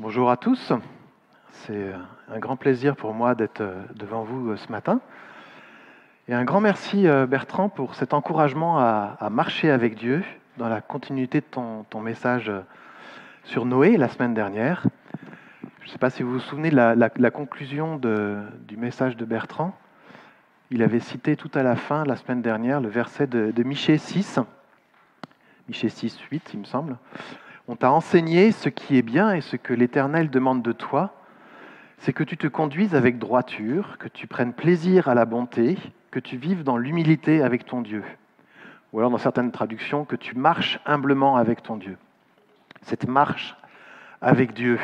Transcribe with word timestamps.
Bonjour 0.00 0.30
à 0.30 0.36
tous. 0.36 0.72
C'est 1.50 1.90
un 2.32 2.38
grand 2.38 2.54
plaisir 2.54 2.94
pour 2.94 3.14
moi 3.14 3.34
d'être 3.34 3.64
devant 3.96 4.22
vous 4.22 4.56
ce 4.56 4.70
matin. 4.70 5.00
Et 6.28 6.34
un 6.34 6.44
grand 6.44 6.60
merci 6.60 7.08
Bertrand 7.28 7.68
pour 7.68 7.96
cet 7.96 8.14
encouragement 8.14 8.78
à, 8.78 9.28
marcher 9.28 9.72
avec 9.72 9.96
Dieu 9.96 10.22
dans 10.56 10.68
la 10.68 10.80
continuité 10.80 11.40
de 11.40 11.46
ton, 11.90 12.00
message 12.00 12.52
sur 13.42 13.64
Noé 13.64 13.96
la 13.96 14.06
semaine 14.08 14.34
dernière. 14.34 14.84
Je 15.80 15.86
ne 15.86 15.90
sais 15.90 15.98
pas 15.98 16.10
si 16.10 16.22
vous 16.22 16.34
vous 16.34 16.38
souvenez 16.38 16.70
de 16.70 16.76
la, 16.76 17.30
conclusion 17.32 17.96
du 17.96 18.76
message 18.76 19.16
de 19.16 19.24
Bertrand. 19.24 19.76
Il 20.70 20.84
avait 20.84 21.00
cité 21.00 21.34
tout 21.34 21.50
à 21.54 21.64
la 21.64 21.74
fin, 21.74 22.04
la 22.04 22.14
semaine 22.14 22.40
dernière, 22.40 22.80
le 22.80 22.88
verset 22.88 23.26
de, 23.26 23.50
de 23.50 23.62
Michée 23.64 23.98
6, 23.98 24.38
Michée 25.66 25.88
6, 25.88 26.20
8, 26.30 26.50
il 26.54 26.60
me 26.60 26.64
semble. 26.66 26.96
On 27.70 27.76
t'a 27.76 27.92
enseigné 27.92 28.50
ce 28.50 28.70
qui 28.70 28.96
est 28.96 29.02
bien 29.02 29.32
et 29.32 29.42
ce 29.42 29.56
que 29.56 29.74
l'Éternel 29.74 30.30
demande 30.30 30.62
de 30.62 30.72
toi, 30.72 31.12
c'est 31.98 32.14
que 32.14 32.24
tu 32.24 32.38
te 32.38 32.46
conduises 32.46 32.94
avec 32.94 33.18
droiture, 33.18 33.98
que 33.98 34.08
tu 34.08 34.26
prennes 34.26 34.54
plaisir 34.54 35.08
à 35.08 35.14
la 35.14 35.26
bonté, 35.26 35.76
que 36.10 36.18
tu 36.18 36.38
vives 36.38 36.64
dans 36.64 36.78
l'humilité 36.78 37.42
avec 37.42 37.66
ton 37.66 37.82
Dieu. 37.82 38.02
Ou 38.92 39.00
alors 39.00 39.10
dans 39.10 39.18
certaines 39.18 39.52
traductions, 39.52 40.06
que 40.06 40.16
tu 40.16 40.34
marches 40.34 40.80
humblement 40.86 41.36
avec 41.36 41.62
ton 41.62 41.76
Dieu. 41.76 41.98
Cette 42.80 43.06
marche 43.06 43.54
avec 44.22 44.54
Dieu, 44.54 44.80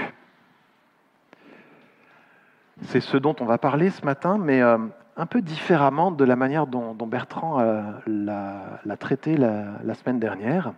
c'est 2.83 3.01
ce 3.01 3.17
dont 3.17 3.35
on 3.41 3.47
va 3.47 3.57
parler 3.57 3.89
ce 3.89 4.05
matin, 4.05 4.37
mais 4.37 4.61
euh, 4.61 4.77
un 5.17 5.27
peu 5.27 5.41
différemment 5.41 6.11
de 6.11 6.25
la 6.25 6.37
manière 6.37 6.67
dont, 6.67 6.95
Bertrand 7.07 7.61
euh, 7.61 7.83
l'a 8.07 8.97
traité 8.99 9.39
la, 9.39 9.95
semaine 9.95 10.19
dernière. 10.19 10.75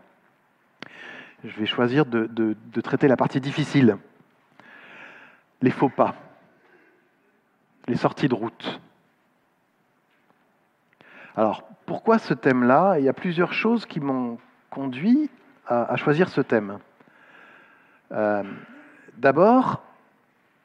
Je 1.46 1.60
vais 1.60 1.66
choisir 1.66 2.06
de, 2.06 2.56
traiter 2.82 3.06
la 3.06 3.16
partie 3.16 3.40
difficile, 3.40 3.98
les 5.62 5.70
faux 5.70 5.88
pas, 5.88 6.16
les 7.86 7.94
sorties 7.94 8.28
de 8.28 8.34
route. 8.34 8.80
Alors, 11.36 11.62
pourquoi 11.86 12.18
ce 12.18 12.34
thème-là? 12.34 12.98
Il 12.98 13.04
y 13.04 13.08
a 13.08 13.12
plusieurs 13.12 13.52
choses 13.52 13.86
qui 13.86 14.00
m'ont 14.00 14.38
conduit 14.70 15.30
à, 15.68 15.94
choisir 15.94 16.28
ce 16.30 16.40
thème. 16.40 16.80
Euh, 18.10 18.42
d'abord, 19.16 19.84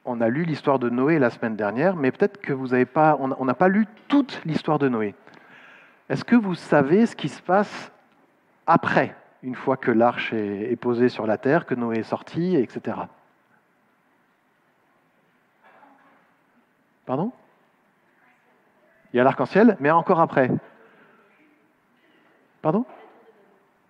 on 0.03 0.19
a 0.19 0.29
lu 0.29 0.45
l'histoire 0.45 0.79
de 0.79 0.89
Noé 0.89 1.19
la 1.19 1.29
semaine 1.29 1.55
dernière, 1.55 1.95
mais 1.95 2.11
peut-être 2.11 2.41
que 2.41 2.53
vous 2.53 2.69
n'avez 2.69 2.85
pas, 2.85 3.17
on 3.19 3.45
n'a 3.45 3.53
pas 3.53 3.67
lu 3.67 3.85
toute 4.07 4.41
l'histoire 4.45 4.79
de 4.79 4.89
Noé. 4.89 5.13
Est-ce 6.09 6.25
que 6.25 6.35
vous 6.35 6.55
savez 6.55 7.05
ce 7.05 7.15
qui 7.15 7.29
se 7.29 7.41
passe 7.41 7.91
après, 8.65 9.15
une 9.43 9.55
fois 9.55 9.77
que 9.77 9.91
l'arche 9.91 10.33
est, 10.33 10.75
posée 10.79 11.09
sur 11.09 11.25
la 11.25 11.37
terre, 11.37 11.65
que 11.65 11.73
Noé 11.73 11.99
est 11.99 12.03
sorti, 12.03 12.55
etc. 12.55 12.97
Pardon? 17.05 17.31
Il 19.13 19.17
y 19.17 19.19
a 19.19 19.23
l'arc-en-ciel, 19.23 19.77
mais 19.79 19.91
encore 19.91 20.19
après. 20.19 20.51
Pardon? 22.61 22.85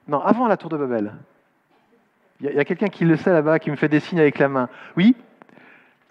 Non, 0.07 0.21
avant 0.21 0.47
la 0.47 0.57
tour 0.57 0.69
de 0.69 0.77
Babel. 0.77 1.13
Il 2.39 2.51
y 2.51 2.59
a, 2.59 2.65
quelqu'un 2.65 2.87
qui 2.87 3.05
le 3.05 3.17
sait 3.17 3.31
là-bas, 3.31 3.59
qui 3.59 3.69
me 3.69 3.75
fait 3.75 3.89
des 3.89 3.99
signes 3.99 4.19
avec 4.19 4.39
la 4.39 4.47
main. 4.47 4.69
Oui, 4.97 5.15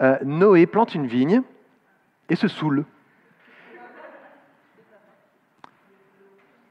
euh, 0.01 0.17
Noé 0.23 0.67
plante 0.67 0.95
une 0.95 1.07
vigne 1.07 1.43
et 2.29 2.37
se 2.37 2.47
saoule. 2.47 2.85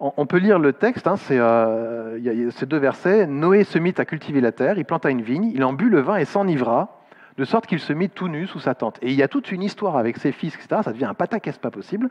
On, 0.02 0.25
peut 0.25 0.38
lire 0.38 0.59
le 0.59 0.72
texte, 0.72 1.08
hein, 1.08 1.17
c'est 1.17 1.38
euh, 1.38 2.50
ces 2.52 2.66
deux 2.66 2.78
versets. 2.78 3.28
Noé 3.28 3.66
se 3.66 3.78
mit 3.78 3.94
à 3.97 4.06
cultiver 4.06 4.39
la 4.39 4.53
terre, 4.53 4.78
il 4.78 4.86
planta 4.86 5.09
une 5.09 5.22
vigne, 5.22 5.52
il 5.53 5.61
en 5.66 5.73
but 5.73 5.89
le 5.89 6.00
vin 6.00 6.16
et 6.16 6.23
s'enivra, 6.23 7.02
de 7.38 7.44
sorte 7.44 7.67
qu'il 7.67 7.80
se 7.80 7.91
mit 7.91 8.09
tout 8.09 8.30
nu 8.30 8.47
sous 8.47 8.59
sa 8.59 8.75
tente. 8.75 8.97
Et 9.02 9.11
il 9.11 9.16
y 9.16 9.23
a 9.23 9.28
toute 9.28 9.52
une 9.52 9.61
histoire 9.61 9.97
avec 9.97 10.17
ses 10.17 10.31
fils, 10.31 10.56
etc. 10.56 10.81
Ça 10.86 10.94
devient 10.94 11.06
un 11.06 11.14
pataquès 11.14 11.58
pas 11.58 11.69
possible. 11.69 12.09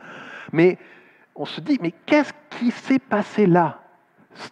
Mais 0.53 0.77
on 1.35 1.47
se 1.47 1.63
dit, 1.63 1.79
mais 1.81 1.93
qu'est-ce 2.05 2.35
qui 2.51 2.73
s'est 2.73 2.99
passé 2.99 3.47
là? 3.47 3.79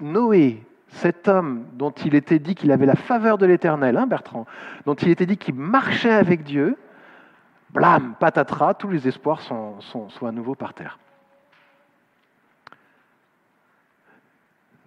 Noé, 0.01 0.63
cet 0.89 1.29
homme 1.29 1.67
dont 1.75 1.91
il 1.91 2.15
était 2.15 2.39
dit 2.39 2.55
qu'il 2.55 2.73
avait 2.73 2.87
la 2.87 2.95
faveur 2.95 3.39
de 3.39 3.47
l'Éternel, 3.47 3.97
hein, 3.97 4.07
Bertrand, 4.07 4.47
dont 4.87 4.95
il 4.95 5.11
était 5.11 5.27
dit 5.27 5.37
qu'il 5.37 5.55
marchait 5.55 6.13
avec 6.13 6.43
Dieu, 6.43 6.79
blam, 7.71 8.15
patatras, 8.19 8.75
tous 8.75 8.89
les 8.89 9.07
espoirs 9.07 9.41
sont, 9.41 9.81
sont, 9.81 10.27
à 10.27 10.33
nouveau 10.33 10.55
par 10.55 10.75
terre. 10.75 10.99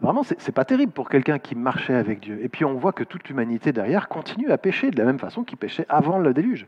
Vraiment, 0.02 0.24
c'est 0.24 0.54
pas 0.54 0.64
terrible 0.64 0.94
pour 0.94 1.10
quelqu'un 1.10 1.40
qui 1.40 1.56
marchait 1.56 1.96
avec 1.96 2.22
Dieu. 2.22 2.40
Et 2.42 2.48
puis 2.48 2.64
on 2.64 2.76
voit 2.76 2.94
que 2.94 3.04
toute 3.04 3.28
l'humanité 3.28 3.74
derrière 3.74 4.08
continue 4.08 4.50
à 4.50 4.58
pécher 4.58 4.92
de 4.92 4.98
la 4.98 5.04
même 5.04 5.20
façon 5.20 5.44
qu'il 5.44 5.58
péchait 5.58 5.86
avant 5.90 6.20
le 6.20 6.34
déluge. 6.34 6.68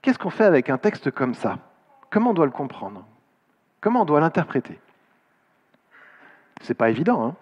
Qu'est-ce 0.00 0.18
qu'on 0.18 0.30
fait 0.30 0.44
avec 0.44 0.70
un 0.70 0.78
texte 0.78 1.10
comme 1.10 1.34
ça? 1.34 1.58
Comment 2.10 2.30
on 2.30 2.34
doit 2.34 2.46
le 2.46 2.52
comprendre? 2.52 3.06
Comment 3.80 4.02
on 4.02 4.04
doit 4.06 4.20
l'interpréter? 4.20 4.78
C'est 6.62 6.74
pas 6.74 6.88
évident, 6.88 7.26
hein? 7.26 7.36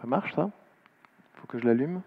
Ça 0.00 0.06
marche, 0.06 0.34
ça? 0.34 0.50
Il 1.34 1.40
faut 1.40 1.46
que 1.46 1.58
je 1.58 1.66
l'allume 1.66 2.02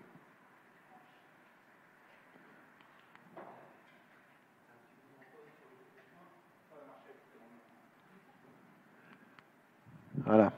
Voilà. 10.26 10.52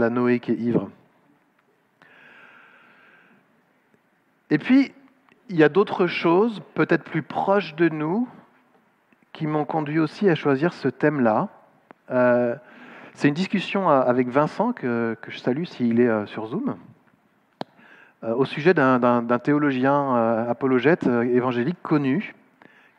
Voilà 0.00 0.14
Noé 0.14 0.40
qui 0.40 0.52
est 0.52 0.56
ivre. 0.56 0.88
Et 4.48 4.56
puis, 4.56 4.94
il 5.50 5.56
y 5.56 5.62
a 5.62 5.68
d'autres 5.68 6.06
choses, 6.06 6.62
peut-être 6.72 7.04
plus 7.04 7.20
proches 7.20 7.74
de 7.74 7.90
nous, 7.90 8.26
qui 9.34 9.46
m'ont 9.46 9.66
conduit 9.66 9.98
aussi 9.98 10.30
à 10.30 10.34
choisir 10.34 10.72
ce 10.72 10.88
thème-là. 10.88 11.48
Euh, 12.10 12.56
c'est 13.12 13.28
une 13.28 13.34
discussion 13.34 13.90
avec 13.90 14.28
Vincent, 14.28 14.72
que, 14.72 15.18
je 15.28 15.38
salue 15.38 15.64
s'il 15.64 16.00
est 16.00 16.08
euh, 16.08 16.24
sur 16.24 16.46
Zoom, 16.46 16.76
euh, 18.24 18.34
au 18.34 18.46
sujet 18.46 18.72
d'un 18.72 19.38
théologien 19.38 20.14
apologète 20.48 21.06
évangélique 21.08 21.82
connu, 21.82 22.34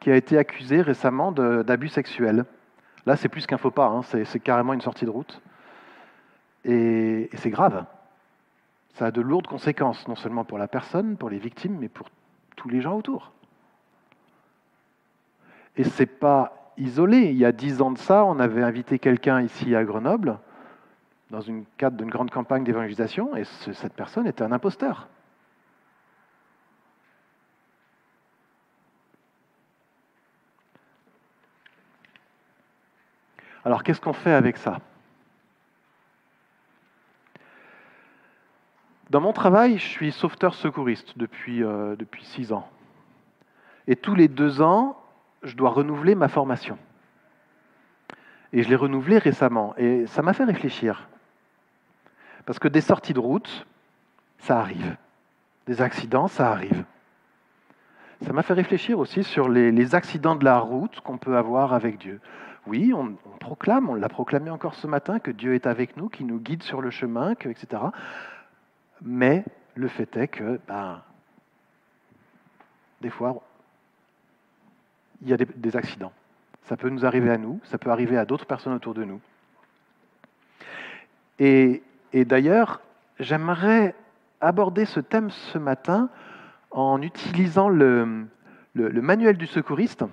qui 0.02 0.12
a 0.12 0.16
été 0.16 0.38
accusé 0.38 0.84
récemment 0.84 1.32
d'abus 1.32 1.90
sexuels. 1.90 2.46
Là, 3.08 3.16
c'est 3.16 3.28
plus 3.28 3.48
qu'un 3.48 3.58
faux 3.58 3.72
pas, 3.72 3.88
hein, 3.88 4.02
c'est 4.04 4.40
carrément 4.40 4.74
une 4.74 4.82
sortie 4.82 5.06
de 5.06 5.10
route. 5.10 5.42
Et 6.66 7.30
c'est 7.36 7.50
grave. 7.50 7.86
Ça 8.94 9.08
a 9.08 9.12
de 9.12 9.22
lourdes 9.22 9.48
conséquences, 9.48 10.08
non 10.08 10.16
seulement 10.16 10.44
pour 10.44 10.58
la 10.58 10.68
personne, 10.68 11.18
pour 11.18 11.30
les 11.30 11.40
victimes, 11.40 11.78
mais 11.80 11.90
pour 11.90 12.10
tous 12.56 12.70
les 12.70 12.82
gens 12.82 12.96
autour. 12.96 13.32
Et 15.78 15.84
ce 15.84 16.04
n'est 16.04 16.08
pas 16.08 16.74
isolé. 16.78 17.30
Il 17.30 17.38
y 17.38 17.46
a 17.46 17.52
dix 17.52 17.82
ans 17.82 17.92
de 17.92 17.98
ça, 17.98 18.26
on 18.26 18.40
avait 18.40 18.64
invité 18.64 19.00
quelqu'un 19.00 19.42
ici 19.42 19.76
à 19.76 19.84
Grenoble, 19.84 20.38
dans 21.30 21.42
une 21.42 21.66
cadre 21.78 21.96
d'une 21.98 22.10
grande 22.10 22.30
campagne 22.30 22.64
d'évangélisation, 22.64 23.36
et 23.36 23.46
cette 23.46 23.94
personne 23.94 24.28
était 24.28 24.44
un 24.44 24.52
imposteur. 24.52 25.08
Alors 33.64 33.84
qu'est-ce 33.84 34.02
qu'on 34.02 34.14
fait 34.14 34.34
avec 34.34 34.58
ça? 34.58 34.82
Dans 39.12 39.20
mon 39.20 39.34
travail, 39.34 39.78
je 39.78 39.86
suis 39.86 40.14
sauveteur 40.14 40.54
secouriste 40.54 41.18
depuis, 41.18 41.66
euh, 41.66 41.98
depuis 41.98 42.24
six 42.24 42.54
ans. 42.54 42.66
Et 43.86 43.98
tous 43.98 44.16
les 44.16 44.30
deux 44.30 44.62
ans, 44.62 44.98
je 45.44 45.58
dois 45.58 45.72
renouveler 45.72 46.16
ma 46.16 46.30
formation. 46.30 46.78
Et 48.54 48.64
je 48.64 48.70
l'ai 48.70 48.78
renouvelée 48.78 49.18
récemment. 49.18 49.74
Et 49.76 50.08
ça 50.08 50.22
m'a 50.22 50.32
fait 50.32 50.46
réfléchir. 50.46 51.10
Parce 52.46 52.58
que 52.58 52.70
des 52.70 52.80
sorties 52.80 53.12
de 53.12 53.20
route, 53.20 53.68
ça 54.38 54.62
arrive. 54.62 54.96
Des 55.68 55.82
accidents, 55.82 56.30
ça 56.30 56.50
arrive. 56.50 56.86
Ça 58.22 58.32
m'a 58.32 58.44
fait 58.44 58.54
réfléchir 58.54 58.98
aussi 58.98 59.26
sur 59.26 59.50
les, 59.50 59.94
accidents 59.94 60.36
de 60.36 60.46
la 60.46 60.60
route 60.60 61.02
qu'on 61.02 61.18
peut 61.18 61.36
avoir 61.36 61.74
avec 61.74 61.98
Dieu. 61.98 62.22
Oui, 62.66 62.94
on, 62.94 63.18
proclame, 63.42 63.90
on 63.90 63.96
l'a 63.96 64.08
proclamé 64.08 64.50
encore 64.52 64.76
ce 64.76 64.88
matin, 64.88 65.20
que 65.20 65.32
Dieu 65.32 65.54
est 65.54 65.68
avec 65.68 65.98
nous, 65.98 66.08
qui 66.08 66.24
nous 66.24 66.40
guide 66.40 66.64
sur 66.64 66.80
le 66.80 66.92
chemin, 66.92 67.36
que, 67.36 67.50
etc. 67.50 67.82
Mais 69.02 69.44
le 69.76 69.88
fait 69.88 70.16
est 70.18 70.28
que, 70.28 70.60
ben, 70.68 71.02
des 73.02 73.10
fois, 73.10 73.42
il 75.22 75.30
y 75.30 75.34
a 75.34 75.38
des, 75.38 75.76
accidents. 75.76 76.14
Ça 76.64 76.78
peut 76.78 76.90
nous 76.90 77.06
arriver 77.06 77.32
à 77.32 77.38
nous, 77.38 77.60
ça 77.64 77.78
peut 77.78 77.90
arriver 77.90 78.18
à 78.18 78.26
d'autres 78.26 78.46
personnes 78.46 78.74
autour 78.74 78.94
de 78.94 79.04
nous. 79.04 79.20
Et, 81.40 81.82
d'ailleurs, 82.14 82.82
j'aimerais 83.20 83.96
aborder 84.40 84.86
ce 84.86 85.00
thème 85.00 85.30
ce 85.32 85.58
matin 85.58 86.10
en 86.70 87.02
utilisant 87.02 87.70
le, 87.70 88.28
manuel 88.76 89.38
du 89.38 89.48
secouriste, 89.48 90.06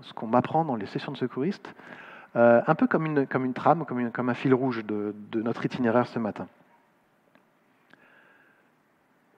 ce 0.00 0.12
qu'on 0.14 0.26
m'apprend 0.26 0.64
dans 0.64 0.76
les 0.76 0.86
sessions 0.86 1.12
de 1.12 1.18
secouriste, 1.18 1.74
euh, 2.36 2.60
un 2.66 2.74
peu 2.74 2.86
comme 2.86 3.06
une, 3.06 3.26
comme 3.26 3.44
une 3.44 3.54
trame, 3.54 3.84
comme, 3.86 4.10
comme 4.10 4.28
un 4.28 4.34
fil 4.34 4.52
rouge 4.52 4.84
de 4.84 5.14
notre 5.34 5.64
itinéraire 5.64 6.06
ce 6.06 6.18
matin. 6.18 6.48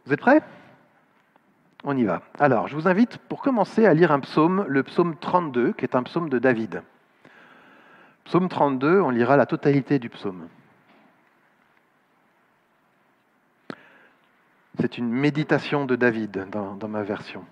Vous 0.08 0.14
êtes 0.14 0.20
prêts? 0.20 0.40
On 1.84 1.94
y 1.94 2.04
va. 2.04 2.22
Alors, 2.38 2.66
je 2.66 2.74
vous 2.74 2.88
invite 2.88 3.18
pour 3.18 3.42
commencer 3.42 3.84
à 3.84 3.92
lire 3.92 4.10
un 4.10 4.20
psaume, 4.20 4.64
le 4.66 4.82
psaume 4.82 5.14
32, 5.18 5.74
qui 5.74 5.84
est 5.84 5.94
un 5.94 6.02
psaume 6.02 6.30
de 6.30 6.38
David. 6.38 6.82
Psaume 8.24 8.48
32, 8.48 9.02
on 9.02 9.10
lira 9.10 9.36
la 9.36 9.44
totalité 9.44 9.98
du 9.98 10.08
psaume. 10.08 10.48
C'est 14.80 14.96
une 14.96 15.10
méditation 15.10 15.84
de 15.84 15.94
David 15.94 16.48
dans, 16.50 16.74
dans 16.74 16.88
ma 16.88 17.02
version. 17.02 17.44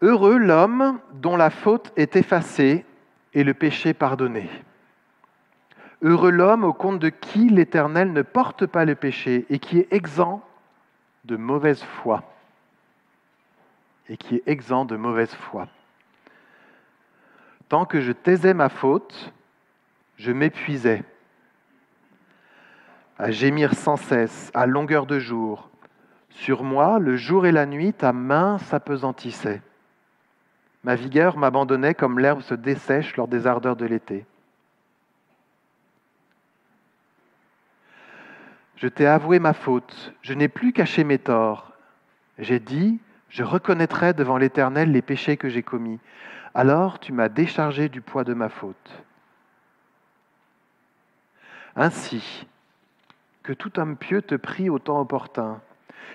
Heureux 0.00 0.36
l'homme 0.36 1.00
dont 1.14 1.36
la 1.36 1.50
faute 1.50 1.92
est 1.96 2.14
effacée 2.14 2.86
et 3.34 3.42
le 3.42 3.52
péché 3.52 3.94
pardonné. 3.94 4.48
Heureux 6.02 6.30
l'homme 6.30 6.64
au 6.64 6.72
compte 6.72 6.98
de 6.98 7.08
qui 7.08 7.48
l'Éternel 7.48 8.12
ne 8.12 8.22
porte 8.22 8.66
pas 8.66 8.84
le 8.84 8.96
péché 8.96 9.46
et 9.50 9.58
qui 9.58 9.78
est 9.78 9.92
exempt 9.92 10.42
de 11.24 11.36
mauvaise 11.36 11.82
foi. 11.82 12.24
Et 14.08 14.16
qui 14.16 14.36
est 14.36 14.42
exempt 14.46 14.84
de 14.84 14.96
mauvaise 14.96 15.32
foi. 15.34 15.68
Tant 17.68 17.84
que 17.84 18.00
je 18.00 18.12
taisais 18.12 18.52
ma 18.52 18.68
faute, 18.68 19.32
je 20.16 20.32
m'épuisais 20.32 21.04
à 23.18 23.30
gémir 23.30 23.74
sans 23.74 23.96
cesse, 23.96 24.50
à 24.52 24.66
longueur 24.66 25.06
de 25.06 25.20
jour. 25.20 25.70
Sur 26.30 26.64
moi, 26.64 26.98
le 26.98 27.16
jour 27.16 27.46
et 27.46 27.52
la 27.52 27.66
nuit, 27.66 27.92
ta 27.92 28.12
main 28.12 28.58
s'apesantissaient. 28.58 29.62
Ma 30.82 30.96
vigueur 30.96 31.36
m'abandonnait 31.36 31.94
comme 31.94 32.18
l'herbe 32.18 32.40
se 32.40 32.54
dessèche 32.54 33.16
lors 33.16 33.28
des 33.28 33.46
ardeurs 33.46 33.76
de 33.76 33.86
l'été. 33.86 34.26
Je 38.82 38.88
t'ai 38.88 39.06
avoué 39.06 39.38
ma 39.38 39.52
faute, 39.52 40.12
je 40.22 40.34
n'ai 40.34 40.48
plus 40.48 40.72
caché 40.72 41.04
mes 41.04 41.18
torts. 41.18 41.70
J'ai 42.40 42.58
dit, 42.58 42.98
je 43.28 43.44
reconnaîtrai 43.44 44.12
devant 44.12 44.38
l'Éternel 44.38 44.90
les 44.90 45.02
péchés 45.02 45.36
que 45.36 45.48
j'ai 45.48 45.62
commis. 45.62 46.00
Alors 46.52 46.98
tu 46.98 47.12
m'as 47.12 47.28
déchargé 47.28 47.88
du 47.88 48.00
poids 48.00 48.24
de 48.24 48.34
ma 48.34 48.48
faute. 48.48 49.04
Ainsi, 51.76 52.44
que 53.44 53.52
tout 53.52 53.78
homme 53.78 53.96
pieux 53.96 54.20
te 54.20 54.34
prie 54.34 54.68
au 54.68 54.80
temps 54.80 54.98
opportun. 54.98 55.60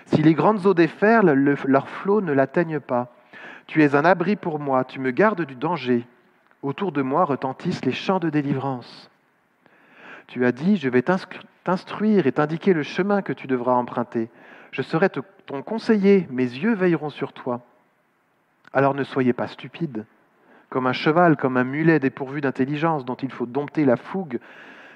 Si 0.04 0.20
les 0.20 0.34
grandes 0.34 0.66
eaux 0.66 0.74
déferlent, 0.74 1.56
leurs 1.64 1.88
flots 1.88 2.20
ne 2.20 2.32
l'atteignent 2.32 2.80
pas. 2.80 3.10
Tu 3.66 3.82
es 3.82 3.94
un 3.94 4.04
abri 4.04 4.36
pour 4.36 4.58
moi, 4.58 4.84
tu 4.84 5.00
me 5.00 5.10
gardes 5.10 5.46
du 5.46 5.54
danger. 5.54 6.06
Autour 6.60 6.92
de 6.92 7.00
moi 7.00 7.24
retentissent 7.24 7.86
les 7.86 7.92
chants 7.92 8.20
de 8.20 8.28
délivrance. 8.28 9.10
Tu 10.28 10.44
as 10.44 10.52
dit, 10.52 10.76
je 10.76 10.88
vais 10.88 11.02
t'instruire 11.64 12.26
et 12.26 12.32
t'indiquer 12.32 12.74
le 12.74 12.82
chemin 12.82 13.22
que 13.22 13.32
tu 13.32 13.46
devras 13.46 13.72
emprunter. 13.72 14.30
Je 14.70 14.82
serai 14.82 15.08
ton 15.08 15.62
conseiller, 15.62 16.28
mes 16.30 16.44
yeux 16.44 16.74
veilleront 16.74 17.10
sur 17.10 17.32
toi. 17.32 17.62
Alors 18.74 18.94
ne 18.94 19.04
soyez 19.04 19.32
pas 19.32 19.48
stupides, 19.48 20.04
comme 20.68 20.86
un 20.86 20.92
cheval, 20.92 21.36
comme 21.38 21.56
un 21.56 21.64
mulet 21.64 21.98
dépourvu 21.98 22.42
d'intelligence 22.42 23.06
dont 23.06 23.14
il 23.14 23.32
faut 23.32 23.46
dompter 23.46 23.86
la 23.86 23.96
fougue 23.96 24.38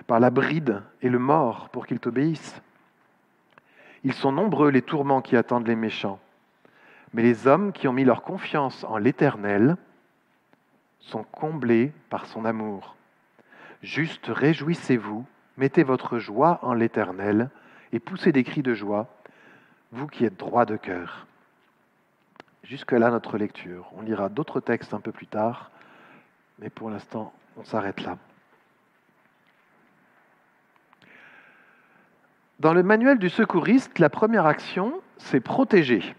par 0.06 0.20
la 0.20 0.29
bride 0.29 0.82
et 1.00 1.08
le 1.08 1.19
mort 1.19 1.70
pour 1.70 1.87
qu'il 1.87 1.99
t'obéisse. 1.99 2.61
Ils 4.05 4.12
sont 4.12 4.32
nombreux 4.32 4.70
les 4.70 4.82
tourments 4.82 5.23
qui 5.23 5.37
attendent 5.37 5.69
les 5.69 5.76
méchants. 5.76 6.19
Mais 7.14 7.23
les 7.23 7.46
hommes 7.46 7.73
qui 7.73 7.88
ont 7.88 7.93
mis 7.94 8.05
leur 8.05 8.23
confiance 8.23 8.84
en 8.84 8.99
l'Éternel 8.99 9.76
sont 11.00 11.25
comblés 11.25 11.93
par 12.11 12.26
son 12.26 12.44
amour. 12.44 12.96
Juste 13.82 14.26
réjouissez-vous, 14.29 15.26
mettez 15.56 15.82
votre 15.82 16.19
joie 16.19 16.61
en 16.62 16.73
l'Éternel 16.73 17.50
et 17.93 17.99
poussez 17.99 18.31
des 18.31 18.44
cris 18.44 18.62
de 18.62 18.75
joie, 18.75 19.08
vous 19.90 20.06
qui 20.06 20.25
êtes 20.25 20.37
droit 20.37 20.64
de 20.64 20.76
cœur. 20.76 21.26
Jusque 22.62 22.93
là 22.93 23.11
notre 23.11 23.38
lecture. 23.38 23.90
On 23.96 24.02
lira 24.02 24.29
d'autres 24.29 24.61
textes 24.61 24.94
un 24.94 25.00
peu 25.00 25.11
plus 25.11 25.26
tard, 25.26 25.73
mais 26.61 26.70
pour 26.70 26.90
l'instant 26.90 27.32
on 27.56 27.64
s'arrête 27.64 28.02
là. 28.02 28.19
Dans 32.61 32.73
le 32.73 32.84
manuel 32.84 33.19
du 33.19 33.29
secouriste, 33.29 33.99
la 33.99 34.08
première 34.08 34.46
action, 34.46 35.00
c'est 35.19 35.40
protéger. 35.40 36.14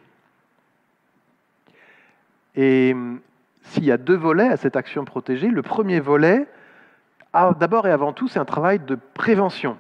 Et 2.56 2.92
hum, 2.94 3.22
s'il 3.62 3.86
y 3.86 3.92
a 3.92 3.98
deux 3.98 4.18
volets 4.18 4.50
à 4.50 4.58
cette 4.58 4.76
action 4.76 5.06
protégée, 5.06 5.48
le 5.48 5.62
premier 5.62 6.02
volet, 6.02 6.46
d'abord 7.34 7.88
et 7.88 7.92
avant 7.92 8.14
tout, 8.14 8.28
c'est 8.28 8.40
un 8.40 8.46
travail 8.46 8.80
de 8.80 8.96
prévention. 8.96 9.78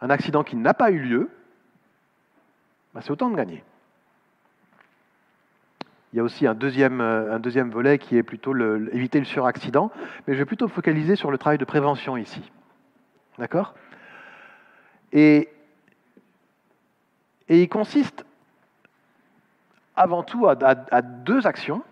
Un 0.00 0.10
accident 0.10 0.42
qui 0.42 0.56
n'a 0.56 0.74
pas 0.74 0.90
eu 0.90 0.98
lieu, 0.98 1.30
bah, 2.94 3.00
c'est 3.02 3.10
autant 3.10 3.30
de 3.30 3.36
gagner. 3.36 3.62
Il 6.12 6.16
y 6.16 6.20
a 6.20 6.22
aussi 6.22 6.46
un 6.46 6.54
deuxième, 6.54 7.00
euh, 7.00 7.38
volet 7.70 7.98
qui 7.98 8.16
est 8.16 8.22
plutôt 8.22 8.52
le, 8.52 8.94
éviter 8.94 9.18
le 9.18 9.24
suraccident, 9.24 9.90
mais 10.26 10.34
je 10.34 10.38
vais 10.38 10.44
plutôt 10.44 10.68
focaliser 10.68 11.16
sur 11.16 11.30
le 11.30 11.38
travail 11.38 11.58
de 11.58 11.64
prévention 11.64 12.16
ici. 12.16 12.42
D'accord? 13.38 13.74
Et 15.12 15.48
il 17.48 17.68
consiste 17.68 18.24
avant 19.96 20.22
tout 20.22 20.46
à, 20.48 21.02
deux 21.02 21.46
actions, 21.46 21.82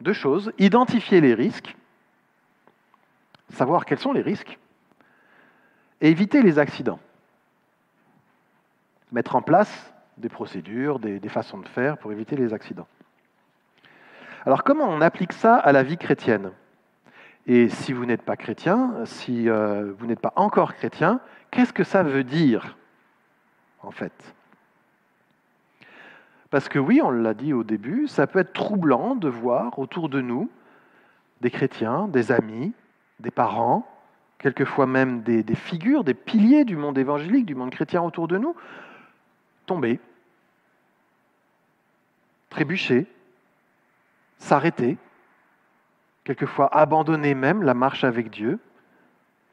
deux 0.00 0.12
choses. 0.12 0.52
Identifier 0.58 1.20
les 1.20 1.34
risques, 1.34 1.76
savoir 3.50 3.84
quels 3.84 3.98
sont 3.98 4.12
les 4.12 4.22
risques, 4.22 4.58
et 6.00 6.10
éviter 6.10 6.42
les 6.42 6.58
accidents. 6.58 7.00
Mettre 9.12 9.36
en 9.36 9.42
place 9.42 9.92
des 10.18 10.28
procédures, 10.28 10.98
des, 10.98 11.20
façons 11.28 11.58
de 11.58 11.68
faire 11.68 11.98
pour 11.98 12.12
éviter 12.12 12.36
les 12.36 12.52
accidents. 12.52 12.88
Alors 14.44 14.64
comment 14.64 14.88
on 14.88 15.00
applique 15.00 15.32
ça 15.32 15.56
à 15.56 15.72
la 15.72 15.82
vie 15.82 15.98
chrétienne? 15.98 16.52
Et 17.46 17.68
si 17.68 17.92
vous 17.92 18.06
n'êtes 18.06 18.22
pas 18.22 18.36
chrétien, 18.36 19.04
si 19.04 19.48
euh, 19.48 19.92
vous 19.98 20.06
n'êtes 20.06 20.20
pas 20.20 20.32
encore 20.36 20.74
chrétien, 20.74 21.20
qu'est-ce 21.50 21.72
que 21.72 21.84
ça 21.84 22.02
veut 22.02 22.24
dire 22.24 22.76
en 23.82 23.90
fait? 23.90 24.34
Parce 26.50 26.68
que 26.68 26.78
oui, 26.78 27.00
on 27.02 27.10
l'a 27.10 27.34
dit 27.34 27.52
au 27.52 27.64
début, 27.64 28.08
ça 28.08 28.26
peut 28.26 28.38
être 28.38 28.52
troublant 28.52 29.14
de 29.14 29.28
voir 29.28 29.78
autour 29.78 30.08
de 30.08 30.20
nous 30.20 30.50
des 31.40 31.50
chrétiens, 31.50 32.08
des 32.08 32.32
amis, 32.32 32.72
des 33.20 33.30
parents, 33.30 33.86
quelquefois 34.38 34.86
même 34.86 35.22
des, 35.22 35.42
figures, 35.54 36.04
des 36.04 36.14
piliers 36.14 36.64
du 36.64 36.76
monde 36.76 36.98
évangélique, 36.98 37.46
du 37.46 37.54
monde 37.54 37.70
chrétien 37.70 38.02
autour 38.02 38.28
de 38.28 38.38
nous, 38.38 38.54
tomber, 39.64 39.98
trébucher, 42.50 43.06
s'arrêter, 44.38 44.98
quelquefois 46.24 46.74
abandonner 46.76 47.34
même 47.34 47.62
la 47.62 47.74
marche 47.74 48.04
avec 48.04 48.30
Dieu, 48.30 48.58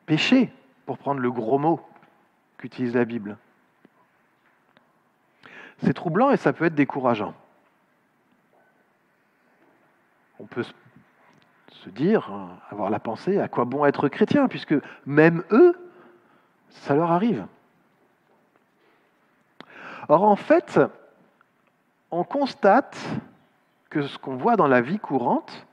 pécher, 0.05 0.51
pour 0.85 0.97
prendre 0.97 1.21
le 1.21 1.31
gros 1.31 1.57
mot 1.57 1.81
qu'utilise 2.57 2.95
la 2.95 3.05
Bible. 3.05 3.37
C'est 5.83 5.93
troublant 5.93 6.31
et 6.31 6.37
ça 6.37 6.53
peut 6.53 6.65
être 6.65 6.75
décourageant. 6.75 7.33
On 10.39 10.45
peut 10.45 10.63
dire, 11.89 12.31
avoir 12.69 12.89
la 12.89 12.99
pensée, 12.99 13.39
à 13.39 13.47
quoi 13.47 13.65
bon 13.65 13.85
être 13.85 14.07
chrétien, 14.09 14.47
puisque 14.47 14.75
même 15.05 15.43
eux, 15.51 15.73
ça 16.69 16.95
leur 16.95 17.11
arrive. 17.11 17.45
Or, 20.09 20.23
en 20.23 20.35
fait, 20.35 20.79
on 22.11 22.23
constate 22.23 22.97
que 23.89 24.03
ce 24.03 24.17
qu'on 24.17 24.35
voit 24.35 24.55
dans 24.55 24.67
la 24.67 24.81
vie 24.81 24.99
courante, 24.99 25.65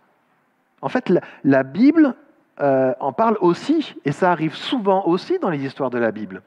en 0.83 0.89
fait, 0.89 1.13
la, 1.45 1.63
Bible 1.63 2.15
euh, 2.61 2.95
en 3.01 3.13
parle 3.13 3.37
aussi, 3.41 3.95
et 4.05 4.13
ça 4.13 4.31
arrive 4.31 4.55
souvent 4.55 5.05
aussi 5.07 5.39
dans 5.39 5.51
les 5.51 5.65
histoires 5.65 5.91
de 5.91 5.99
la 5.99 6.11
Bible. 6.11 6.43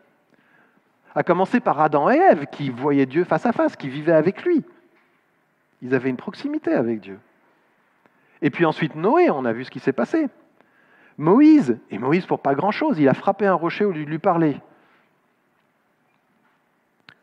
À 1.15 1.23
commencer 1.23 1.59
par 1.59 1.79
Adam 1.79 2.09
et 2.09 2.17
Ève, 2.17 2.47
qui 2.47 2.69
voyaient 2.69 3.05
Dieu 3.05 3.23
face 3.23 3.45
à 3.45 3.51
face, 3.51 3.75
qui 3.75 3.89
vivaient 3.89 4.13
avec 4.13 4.43
lui. 4.43 4.63
Ils 5.81 5.93
avaient 5.93 6.09
une 6.09 6.17
proximité 6.17 6.73
avec 6.73 7.01
Dieu. 7.01 7.19
Et 8.43 8.49
puis 8.49 8.65
ensuite 8.65 8.95
Noé, 8.95 9.31
on 9.31 9.45
a 9.45 9.53
vu 9.53 9.63
ce 9.63 9.71
qui 9.71 9.79
s'est 9.79 9.93
passé. 9.93 10.27
Moïse, 11.17 11.79
et 11.89 11.97
Moïse 11.97 12.25
pour 12.25 12.41
pas 12.41 12.53
grand-chose, 12.53 12.99
il 12.99 13.07
a 13.07 13.13
frappé 13.13 13.47
un 13.47 13.53
rocher 13.53 13.85
au 13.85 13.91
lieu 13.91 14.03
de 14.03 14.09
lui 14.09 14.19
parler. 14.19 14.59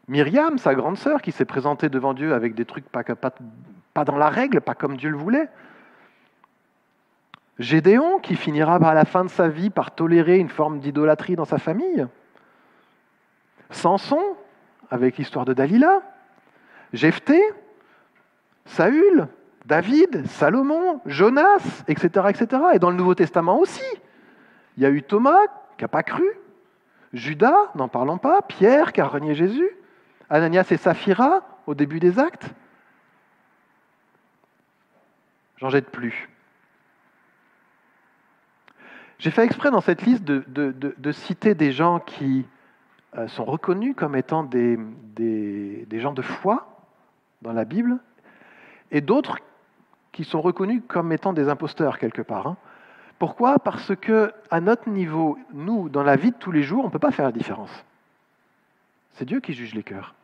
Myriam, 0.08 0.56
sa 0.58 0.74
grande 0.74 0.96
sœur, 0.96 1.20
qui 1.20 1.30
s'est 1.30 1.44
présentée 1.44 1.90
devant 1.90 2.14
Dieu 2.14 2.32
avec 2.32 2.54
des 2.54 2.64
trucs 2.64 2.86
pas, 2.88 3.04
dans 4.04 4.16
la 4.16 4.30
règle, 4.30 4.62
pas 4.62 4.74
comme 4.74 4.96
Dieu 4.96 5.10
le 5.10 5.18
voulait. 5.18 5.48
Gédéon, 7.58 8.18
qui 8.18 8.34
finira 8.34 8.76
à 8.76 8.94
la 8.94 9.04
fin 9.04 9.22
de 9.22 9.30
sa 9.30 9.48
vie 9.48 9.68
par 9.68 9.94
tolérer 9.94 10.38
une 10.38 10.48
forme 10.48 10.80
d'idolâtrie 10.80 11.36
dans 11.36 11.44
sa 11.44 11.58
famille. 11.58 12.06
Samson, 13.68 14.22
avec 14.90 15.18
l'histoire 15.18 15.44
de 15.44 15.52
Dalila, 15.52 16.00
Jephthé, 16.94 17.40
Saül, 18.64 19.28
David, 19.66 20.26
Salomon, 20.26 21.00
Jonas, 21.06 21.84
etc., 21.88 22.26
etc. 22.28 22.62
Et 22.74 22.78
dans 22.78 22.90
le 22.90 22.96
Nouveau 22.96 23.14
Testament 23.14 23.58
aussi. 23.58 23.84
Il 24.76 24.82
y 24.82 24.86
a 24.86 24.90
eu 24.90 25.02
Thomas 25.02 25.46
qui 25.76 25.84
n'a 25.84 25.88
pas 25.88 26.02
cru, 26.02 26.24
Judas, 27.12 27.70
n'en 27.74 27.88
parlons 27.88 28.18
pas, 28.18 28.42
Pierre 28.42 28.92
qui 28.92 29.00
a 29.00 29.06
renié 29.06 29.34
Jésus, 29.34 29.68
Ananias 30.28 30.66
et 30.70 30.76
Saphira 30.76 31.42
au 31.66 31.74
début 31.74 32.00
des 32.00 32.18
actes. 32.18 32.50
J'en 35.56 35.68
jette 35.68 35.90
plus. 35.90 36.28
J'ai 39.18 39.30
fait 39.30 39.44
exprès 39.44 39.70
dans 39.70 39.82
cette 39.82 40.02
liste 40.02 40.24
de, 40.24 41.12
citer 41.12 41.54
des 41.54 41.72
gens 41.72 42.00
qui 42.00 42.46
euh, 43.18 43.28
sont 43.28 43.44
reconnus 43.44 43.94
comme 43.94 44.16
étant 44.16 44.44
des, 44.44 44.78
des, 45.14 46.00
gens 46.00 46.14
de 46.14 46.22
foi 46.22 46.86
dans 47.42 47.52
la 47.52 47.66
Bible, 47.66 47.98
et 48.90 49.02
d'autres 49.02 49.38
qui 50.12 50.24
sont 50.24 50.40
reconnus 50.40 50.82
comme 50.88 51.12
étant 51.12 51.32
des 51.32 51.48
imposteurs 51.48 51.98
quelque 51.98 52.22
part. 52.22 52.46
Hein. 52.46 52.56
Pourquoi? 53.18 53.58
Parce 53.58 53.94
que 53.96 54.32
à 54.50 54.60
notre 54.60 54.88
niveau, 54.88 55.38
nous, 55.52 55.88
dans 55.88 56.02
la 56.02 56.16
vie 56.16 56.30
de 56.30 56.36
tous 56.36 56.52
les 56.52 56.62
jours, 56.62 56.84
on 56.84 56.88
ne 56.88 56.92
peut 56.92 56.98
pas 56.98 57.12
faire 57.12 57.26
la 57.26 57.32
différence. 57.32 57.84
C'est 59.12 59.24
Dieu 59.24 59.40
qui 59.40 59.52
juge 59.52 59.74
les 59.74 59.82
cœurs. 59.82 60.14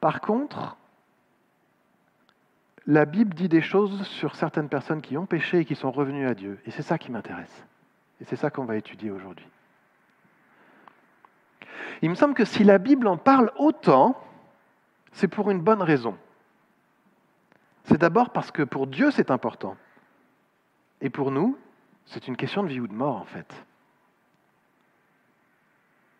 Par 0.00 0.20
contre, 0.20 0.76
la 2.86 3.04
Bible 3.04 3.34
dit 3.34 3.48
des 3.48 3.60
choses 3.60 4.02
sur 4.06 4.34
certaines 4.34 4.68
personnes 4.68 5.02
qui 5.02 5.16
ont 5.16 5.26
péché 5.26 5.60
et 5.60 5.64
qui 5.64 5.76
sont 5.76 5.92
revenues 5.92 6.26
à 6.26 6.34
Dieu. 6.34 6.58
Et 6.66 6.70
c'est 6.70 6.82
ça 6.82 6.98
qui 6.98 7.12
m'intéresse. 7.12 7.64
Et 8.20 8.24
c'est 8.24 8.36
ça 8.36 8.50
qu'on 8.50 8.64
va 8.64 8.76
étudier 8.76 9.10
aujourd'hui. 9.10 9.46
Il 12.02 12.10
me 12.10 12.14
semble 12.14 12.34
que 12.34 12.44
si 12.44 12.64
la 12.64 12.78
Bible 12.78 13.06
en 13.06 13.18
parle 13.18 13.52
autant, 13.56 14.18
c'est 15.12 15.28
pour 15.28 15.50
une 15.50 15.60
bonne 15.60 15.82
raison. 15.82 16.16
C'est 17.84 17.98
d'abord 17.98 18.30
parce 18.30 18.50
que 18.50 18.62
pour 18.62 18.86
Dieu 18.86 19.10
c'est 19.10 19.30
important. 19.30 19.76
Et 21.00 21.10
pour 21.10 21.30
nous, 21.30 21.58
c'est 22.06 22.28
une 22.28 22.36
question 22.36 22.62
de 22.62 22.68
vie 22.68 22.80
ou 22.80 22.86
de 22.86 22.94
mort 22.94 23.16
en 23.16 23.24
fait. 23.24 23.52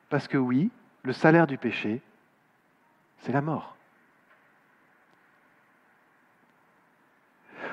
Parce 0.09 0.27
que 0.27 0.39
oui, 0.39 0.71
le 1.03 1.13
salaire 1.13 1.47
du 1.47 1.59
péché, 1.59 2.03
c'est 3.19 3.33
la 3.33 3.43
mort. 3.43 3.77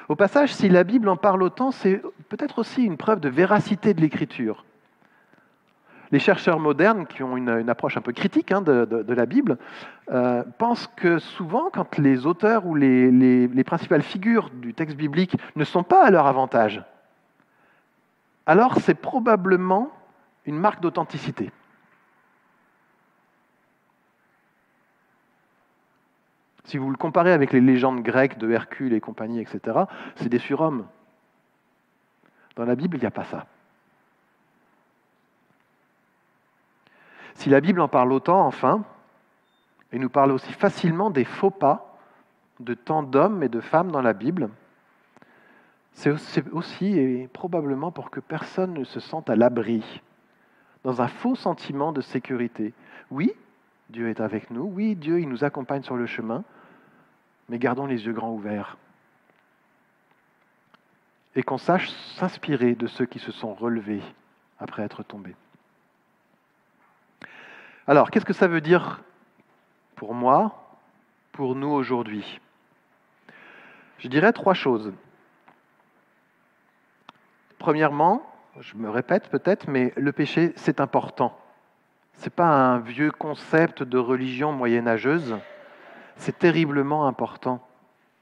Au 0.08 0.16
passage, 0.16 0.54
si 0.54 0.70
la 0.70 0.84
Bible 0.84 1.10
en 1.10 1.18
parle 1.18 1.44
autant, 1.44 1.72
c'est 1.72 2.02
peut-être 2.30 2.60
aussi 2.60 2.84
une 2.84 2.96
preuve 2.96 3.20
de 3.20 3.28
véracité 3.28 3.94
de 3.94 4.00
l'Écriture. 4.00 4.64
Les 6.12 6.20
chercheurs 6.20 6.60
modernes, 6.60 7.06
qui 7.06 7.22
ont 7.24 7.36
une, 7.36 7.70
approche 7.70 7.98
un 7.98 8.02
peu 8.02 8.14
critique 8.14 8.52
hein, 8.52 8.62
de, 8.62 9.14
la 9.14 9.26
Bible, 9.26 9.58
euh, 10.12 10.44
pensent 10.58 10.88
que 10.96 11.20
souvent, 11.20 11.70
quand 11.72 11.98
les 11.98 12.26
auteurs 12.26 12.66
ou 12.66 12.76
les, 12.76 13.12
les 13.12 13.64
principales 13.64 14.04
figures 14.04 14.50
du 14.50 14.74
texte 14.74 14.96
biblique 14.96 15.36
ne 15.56 15.64
sont 15.64 15.84
pas 15.84 16.06
à 16.06 16.10
leur 16.10 16.28
avantage, 16.28 16.84
alors 18.46 18.80
c'est 18.80 18.96
probablement 18.96 19.92
une 20.46 20.58
marque 20.58 20.80
d'authenticité. 20.80 21.52
Si 26.68 26.78
vous 26.78 26.90
le 26.90 26.98
comparez 26.98 27.32
avec 27.32 27.54
les 27.54 27.62
légendes 27.62 28.02
grecques 28.02 28.38
de 28.38 28.52
Hercule 28.52 28.94
et 28.94 29.00
compagnie, 29.00 29.40
etc., 29.40 29.86
c'est 30.16 30.28
des 30.28 30.40
surhommes. 30.40 30.86
Dans 32.56 32.66
la 32.66 32.76
Bible, 32.76 32.98
il 32.98 33.00
n'y 33.00 33.06
a 33.06 33.12
pas 33.12 33.24
ça. 33.24 33.46
Si 37.38 37.50
la 37.50 37.62
Bible 37.62 37.82
en 37.82 37.88
parle 37.88 38.12
autant, 38.14 38.48
enfin, 38.48 38.84
et 39.92 40.00
nous 40.00 40.10
parle 40.10 40.32
aussi 40.32 40.52
facilement 40.54 41.12
des 41.12 41.24
faux 41.24 41.52
pas 41.52 42.00
de 42.60 42.74
tant 42.74 43.04
d'hommes 43.04 43.44
et 43.44 43.48
de 43.48 43.62
femmes 43.62 43.92
dans 43.92 44.02
la 44.02 44.14
Bible, 44.14 44.50
c'est 45.94 46.12
aussi 46.52 46.98
et 46.98 47.28
probablement 47.28 47.92
pour 47.92 48.10
que 48.10 48.20
personne 48.20 48.74
ne 48.74 48.84
se 48.84 49.00
sente 49.00 49.30
à 49.30 49.36
l'abri, 49.36 50.02
dans 50.84 51.00
un 51.00 51.08
faux 51.08 51.36
sentiment 51.36 51.92
de 51.92 52.02
sécurité. 52.02 52.74
Oui, 53.12 53.32
Dieu 53.92 54.10
est 54.10 54.20
avec 54.20 54.50
nous, 54.50 54.64
oui, 54.64 54.96
Dieu, 54.96 55.20
il 55.20 55.30
nous 55.30 55.44
accompagne 55.44 55.84
sur 55.84 55.96
le 55.96 56.08
chemin, 56.08 56.44
mais 57.50 57.60
gardons 57.60 57.86
les 57.86 58.08
yeux 58.08 58.14
grands 58.14 58.34
ouverts. 58.34 58.78
Et 61.36 61.44
qu'on 61.44 61.60
sache 61.60 61.92
s'inspirer 62.16 62.74
de 62.74 62.88
ceux 62.88 63.06
qui 63.06 63.20
se 63.20 63.32
sont 63.32 63.54
relevés 63.54 64.02
après 64.60 64.82
être 64.82 65.04
tombés. 65.04 65.36
Alors, 67.88 68.12
qu'est-ce 68.12 68.26
que 68.26 68.34
ça 68.34 68.48
veut 68.48 68.62
dire 68.62 69.02
pour 69.96 70.14
moi, 70.14 70.78
pour 71.32 71.56
nous 71.56 71.70
aujourd'hui? 71.70 72.40
Je 74.00 74.08
dirais 74.08 74.34
trois 74.34 74.54
choses. 74.54 74.94
Premièrement, 77.58 78.22
je 78.60 78.76
me 78.76 78.90
répète 78.90 79.30
peut-être, 79.30 79.68
mais 79.68 79.94
le 79.98 80.12
péché, 80.12 80.54
c'est 80.56 80.80
important. 80.80 81.38
Ce 82.14 82.26
n'est 82.26 82.32
pas 82.32 82.50
un 82.50 82.80
vieux 82.80 83.12
concept 83.12 83.84
de 83.84 83.98
religion 83.98 84.52
moyenâgeuse 84.52 85.38
c'est 86.18 86.38
terriblement 86.38 87.08
important. 87.08 87.66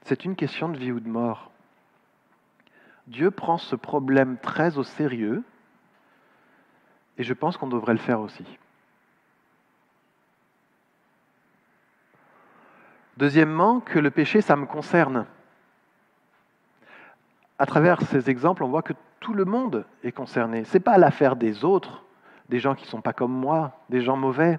C'est 0.02 0.24
une 0.24 0.36
question 0.36 0.68
de 0.68 0.78
vie 0.78 0.92
ou 0.92 1.00
de 1.00 1.08
mort. 1.08 1.50
Dieu 3.06 3.30
prend 3.30 3.58
ce 3.58 3.76
problème 3.76 4.36
très 4.38 4.78
au 4.78 4.82
sérieux 4.82 5.42
et 7.18 7.22
je 7.22 7.34
pense 7.34 7.56
qu'on 7.56 7.68
devrait 7.68 7.94
le 7.94 7.98
faire 7.98 8.20
aussi. 8.20 8.44
Deuxièmement, 13.16 13.80
que 13.80 13.98
le 13.98 14.10
péché, 14.10 14.40
ça 14.40 14.56
me 14.56 14.66
concerne. 14.66 15.26
À 17.58 17.64
travers 17.64 18.02
ces 18.02 18.28
exemples, 18.28 18.62
on 18.62 18.68
voit 18.68 18.82
que 18.82 18.92
tout 19.20 19.32
le 19.32 19.46
monde 19.46 19.86
est 20.04 20.12
concerné. 20.12 20.64
Ce 20.64 20.74
n'est 20.74 20.80
pas 20.80 20.98
l'affaire 20.98 21.36
des 21.36 21.64
autres, 21.64 22.04
des 22.50 22.58
gens 22.58 22.74
qui 22.74 22.84
ne 22.84 22.90
sont 22.90 23.00
pas 23.00 23.14
comme 23.14 23.32
moi, 23.32 23.72
des 23.88 24.02
gens 24.02 24.16
mauvais. 24.16 24.58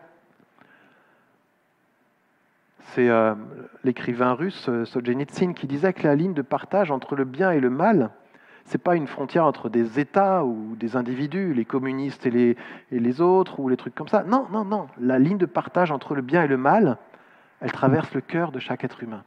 C'est 2.93 3.09
euh, 3.09 3.35
l'écrivain 3.83 4.33
russe 4.33 4.67
euh, 4.69 4.85
Solzhenitsyn 4.85 5.53
qui 5.53 5.67
disait 5.67 5.93
que 5.93 6.07
la 6.07 6.15
ligne 6.15 6.33
de 6.33 6.41
partage 6.41 6.89
entre 6.89 7.15
le 7.15 7.25
bien 7.25 7.51
et 7.51 7.59
le 7.59 7.69
mal, 7.69 8.09
ce 8.65 8.73
n'est 8.73 8.79
pas 8.79 8.95
une 8.95 9.07
frontière 9.07 9.45
entre 9.45 9.69
des 9.69 9.99
États 9.99 10.43
ou 10.43 10.75
des 10.75 10.95
individus, 10.95 11.53
les 11.53 11.65
communistes 11.65 12.25
et 12.25 12.31
les, 12.31 12.57
et 12.91 12.99
les 12.99 13.21
autres, 13.21 13.59
ou 13.59 13.69
les 13.69 13.77
trucs 13.77 13.93
comme 13.93 14.07
ça. 14.07 14.23
Non, 14.23 14.47
non, 14.51 14.65
non. 14.65 14.87
La 14.99 15.19
ligne 15.19 15.37
de 15.37 15.45
partage 15.45 15.91
entre 15.91 16.15
le 16.15 16.21
bien 16.21 16.43
et 16.43 16.47
le 16.47 16.57
mal, 16.57 16.97
elle 17.61 17.71
traverse 17.71 18.13
le 18.13 18.21
cœur 18.21 18.51
de 18.51 18.59
chaque 18.59 18.83
être 18.83 19.03
humain. 19.03 19.23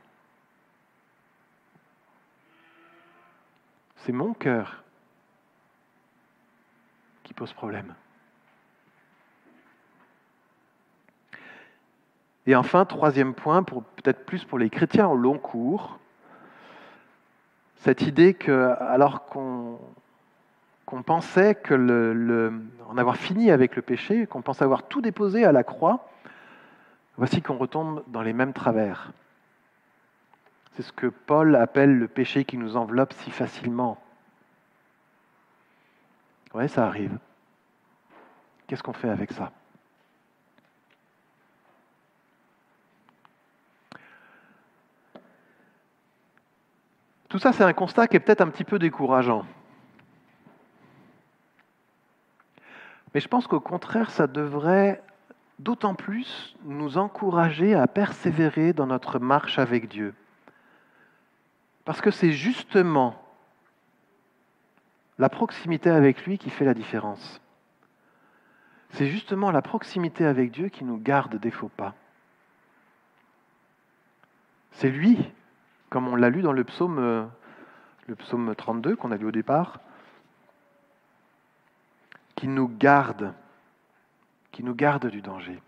C'est 3.96 4.12
mon 4.12 4.32
cœur 4.32 4.82
qui 7.22 7.34
pose 7.34 7.52
problème. 7.52 7.94
Et 12.46 12.56
enfin, 12.56 12.84
troisième 12.84 13.34
point, 13.34 13.62
peut-être 13.62 14.24
plus 14.24 14.44
pour 14.44 14.58
les 14.58 14.70
chrétiens 14.70 15.08
au 15.08 15.16
long 15.16 15.38
cours, 15.38 15.98
cette 17.76 18.02
idée 18.02 18.34
que, 18.34 18.74
alors 18.80 19.26
qu'on 19.26 19.78
pensait 21.04 21.54
que 21.54 21.74
avoir 22.96 23.16
fini 23.16 23.50
avec 23.50 23.76
le 23.76 23.82
péché, 23.82 24.26
qu'on 24.26 24.42
pensait 24.42 24.64
avoir 24.64 24.88
tout 24.88 25.00
déposé 25.00 25.44
à 25.44 25.52
la 25.52 25.62
croix, 25.62 26.09
voici 27.20 27.42
qu'on 27.42 27.58
retombe 27.58 28.02
dans 28.06 28.22
les 28.22 28.32
mêmes 28.32 28.54
travers. 28.54 29.12
C'est 30.72 30.80
ce 30.80 30.90
que 30.90 31.06
Paul 31.06 31.54
appelle 31.54 31.98
le 31.98 32.08
péché 32.08 32.46
qui 32.46 32.56
nous 32.56 32.78
enveloppe 32.78 33.12
si 33.12 33.30
facilement. 33.30 34.02
Oui, 36.54 36.66
ça 36.66 36.86
arrive. 36.86 37.18
Qu'est-ce 38.66 38.82
qu'on 38.82 38.94
fait 38.94 39.10
avec 39.10 39.32
ça? 39.32 39.52
Tout 47.28 47.38
ça, 47.38 47.52
c'est 47.52 47.64
un 47.64 47.74
constat 47.74 48.08
qui 48.08 48.16
est 48.16 48.20
peut-être 48.20 48.40
un 48.40 48.48
petit 48.48 48.64
peu 48.64 48.78
décourageant. 48.78 49.44
Mais 53.12 53.20
je 53.20 53.28
pense 53.28 53.46
qu'au 53.46 53.60
contraire, 53.60 54.10
ça 54.10 54.26
devrait 54.26 55.02
d'autant 55.60 55.94
plus 55.94 56.56
nous 56.64 56.98
encourager 56.98 57.74
à 57.74 57.86
persévérer 57.86 58.72
dans 58.72 58.86
notre 58.86 59.18
marche 59.18 59.58
avec 59.58 59.88
Dieu. 59.88 60.14
Parce 61.84 62.00
que 62.00 62.10
c'est 62.10 62.32
justement 62.32 63.22
la 65.18 65.28
proximité 65.28 65.90
avec 65.90 66.24
lui 66.24 66.38
qui 66.38 66.50
fait 66.50 66.64
la 66.64 66.74
différence. 66.74 67.40
C'est 68.90 69.06
justement 69.06 69.50
la 69.50 69.62
proximité 69.62 70.24
avec 70.24 70.50
Dieu 70.50 70.68
qui 70.68 70.84
nous 70.84 70.98
garde 70.98 71.36
des 71.36 71.50
faux 71.50 71.68
pas. 71.68 71.94
C'est 74.72 74.90
lui 74.90 75.18
comme 75.90 76.06
on 76.06 76.14
l'a 76.14 76.30
lu 76.30 76.40
dans 76.40 76.52
le 76.52 76.64
psaume, 76.64 76.98
euh, 77.00 77.24
le 78.06 78.14
psaume 78.14 78.54
32 78.54 78.96
qu'on 78.96 79.10
a 79.10 79.16
lu 79.16 79.26
au 79.26 79.32
départ, 79.32 79.80
qui 82.36 82.46
nous 82.48 82.68
garde, 82.68 83.34
qui 84.52 84.62
nous 84.62 84.74
garde 84.74 85.06
du 85.06 85.22
danger. 85.22 85.60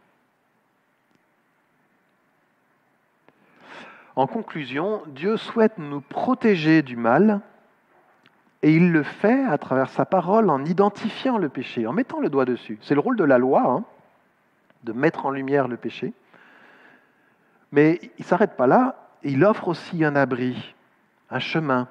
En 4.15 4.27
conclusion, 4.27 5.03
Dieu 5.07 5.37
souhaite 5.37 5.79
nous 5.79 6.01
protéger 6.01 6.83
du 6.83 6.97
mal 6.97 7.41
Et 8.65 8.75
il 8.77 8.93
le 8.93 9.03
fait 9.03 9.45
à 9.45 9.59
travers 9.59 9.89
sa 9.89 10.05
parole 10.05 10.49
en 10.49 10.65
identifiant 10.65 11.37
le 11.37 11.49
péché, 11.49 11.87
en 11.87 11.93
mettant 11.93 12.21
le 12.21 12.29
doigt 12.29 12.45
dessus. 12.45 12.79
C'est 12.83 12.95
le 12.95 13.01
rôle 13.01 13.17
de 13.17 13.25
la 13.25 13.39
loi, 13.39 13.63
hein, 13.63 13.85
de 14.85 14.93
mettre 14.93 15.27
en 15.27 15.31
lumière 15.31 15.67
le 15.67 15.77
péché. 15.77 16.13
Mais 17.73 17.99
il 18.03 18.11
ne 18.21 18.25
s'arrête 18.25 18.57
pas 18.57 18.69
là, 18.69 19.09
il 19.25 19.45
offre 19.45 19.69
aussi 19.69 20.05
un 20.05 20.15
abri, 20.15 20.75
un 21.31 21.41
chemin, 21.41 21.89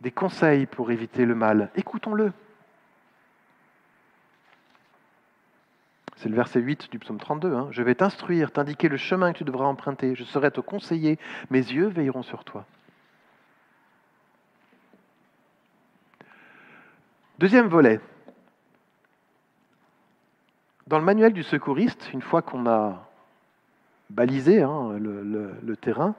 des 0.00 0.10
conseils 0.10 0.66
pour 0.66 0.90
éviter 0.90 1.26
le 1.26 1.34
mal. 1.34 1.70
Écoutons-le. 1.76 2.32
C'est 6.16 6.28
le 6.28 6.36
verset 6.36 6.60
8 6.60 6.90
du 6.90 6.98
psaume 6.98 7.18
32. 7.18 7.54
Hein. 7.54 7.68
Je 7.70 7.82
vais 7.82 7.94
t'instruire, 7.94 8.52
t'indiquer 8.52 8.88
le 8.88 8.96
chemin 8.96 9.32
que 9.32 9.38
tu 9.38 9.44
devras 9.44 9.66
emprunter. 9.66 10.14
Je 10.14 10.24
serai 10.24 10.50
te 10.50 10.60
conseiller. 10.60 11.18
Mes 11.50 11.58
yeux 11.58 11.88
veilleront 11.88 12.22
sur 12.22 12.44
toi. 12.44 12.64
Deuxième 17.38 17.66
volet. 17.66 18.00
Dans 20.86 20.98
le 20.98 21.04
manuel 21.04 21.32
du 21.32 21.42
secouriste, 21.42 22.10
une 22.12 22.22
fois 22.22 22.42
qu'on 22.42 22.66
a 22.66 23.08
balisé 24.10 24.62
hein, 24.62 24.96
le, 24.98 25.76
terrain, 25.76 26.14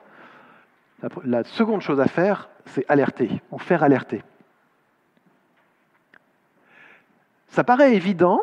la 1.24 1.44
seconde 1.44 1.80
chose 1.80 2.00
à 2.00 2.06
faire, 2.06 2.50
c'est 2.66 2.84
alerter 2.88 3.40
ou 3.50 3.58
faire 3.58 3.82
alerter. 3.82 4.22
Ça 7.48 7.64
paraît 7.64 7.94
évident 7.94 8.42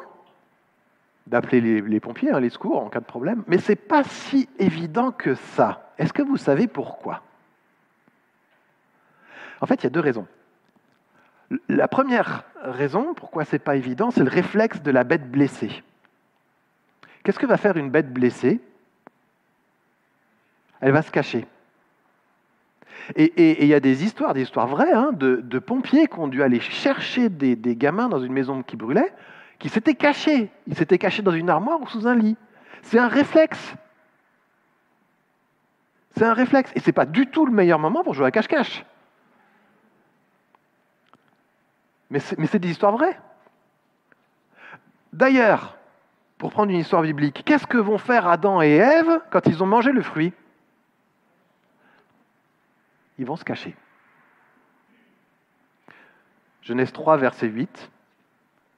d'appeler 1.27 1.82
les, 1.82 2.00
pompiers, 2.00 2.32
hein, 2.32 2.39
les 2.39 2.50
secours 2.50 2.82
en 2.82 2.89
cas 2.89 3.00
de 3.00 3.06
problème, 3.06 3.44
mais 3.48 3.58
ce 3.58 3.72
n'est 3.72 3.77
pas 3.77 4.03
si 4.03 4.50
évident 4.60 5.12
que 5.12 5.36
ça. 5.36 5.94
Est-ce 5.98 6.13
que 6.13 6.22
vous 6.22 6.38
savez 6.38 6.68
pourquoi? 6.68 7.24
En 9.62 9.65
fait, 9.65 9.75
il 9.75 9.84
y 9.86 9.88
a 9.88 9.92
deux 9.92 10.00
raisons. 10.00 10.27
La 11.70 11.88
première 11.88 12.44
raison, 12.62 13.13
pourquoi 13.13 13.46
ce 13.46 13.56
n'est 13.56 13.60
pas 13.60 13.75
évident, 13.75 14.12
c'est 14.12 14.24
le 14.24 14.30
réflexe 14.30 14.82
de 14.82 14.92
la 14.92 15.03
bête 15.03 15.30
blessée. 15.30 15.84
Qu'est-ce 17.24 17.39
que 17.39 17.46
va 17.46 17.58
faire 17.58 17.77
une 17.77 17.89
bête 17.89 18.12
blessée? 18.12 18.60
Elle 20.82 20.92
va 20.92 21.01
se 21.01 21.12
cacher. 21.12 21.48
Et 23.15 23.63
il 23.63 23.68
y 23.68 23.74
a 23.74 23.80
des 23.80 24.03
histoires, 24.03 24.34
des 24.34 24.44
histoires 24.44 24.68
vraies, 24.68 24.94
hein, 24.94 25.12
de, 25.13 25.60
pompiers 25.60 26.08
qui 26.08 26.20
ont 26.20 26.27
dû 26.27 26.42
aller 26.42 26.60
chercher 26.60 27.30
des, 27.30 27.75
gamins 27.75 28.10
dans 28.10 28.20
une 28.20 28.34
maison 28.34 28.63
qui 28.63 28.77
brûlait, 28.77 29.13
qui 29.63 29.70
s'étaient 29.70 29.96
cachés. 29.96 30.51
Ils 30.67 30.75
s'étaient 30.75 30.98
cachés 30.98 31.22
dans 31.22 31.32
une 31.32 31.50
armoire 31.50 31.82
ou 31.82 31.88
sous 31.88 32.05
un 32.05 32.15
lit. 32.15 32.36
C'est 32.82 33.00
un 33.00 33.08
réflexe. 33.08 33.75
C'est 36.17 36.25
un 36.25 36.34
réflexe. 36.34 36.70
Et 36.75 36.82
ce 36.82 36.88
n'est 36.88 36.91
pas 36.91 37.05
du 37.05 37.27
tout 37.27 37.46
le 37.46 37.53
meilleur 37.53 37.79
moment 37.79 38.03
pour 38.03 38.13
jouer 38.13 38.25
à 38.25 38.32
cache-cache. 38.32 38.84
Mais 42.10 42.20
c'est 42.20 42.60
des 42.60 42.70
histoires 42.70 42.91
vraies. 42.91 43.17
D'ailleurs, 45.13 45.77
pour 46.38 46.51
prendre 46.51 46.70
une 46.70 46.79
histoire 46.79 47.01
biblique, 47.01 47.43
qu'est-ce 47.46 47.65
que 47.65 47.77
vont 47.77 47.98
faire 47.98 48.27
Adam 48.27 48.62
et 48.62 48.75
Ève 48.75 49.22
quand 49.32 49.48
ils 49.48 49.63
ont 49.63 49.65
mangé 49.65 49.93
le 49.93 50.01
fruit? 50.01 50.34
Ils 53.17 53.25
vont 53.25 53.38
se 53.38 53.46
cacher. 53.46 53.77
Genèse 56.63 56.91
3, 56.91 57.15
verset 57.15 57.48
8. 57.48 57.93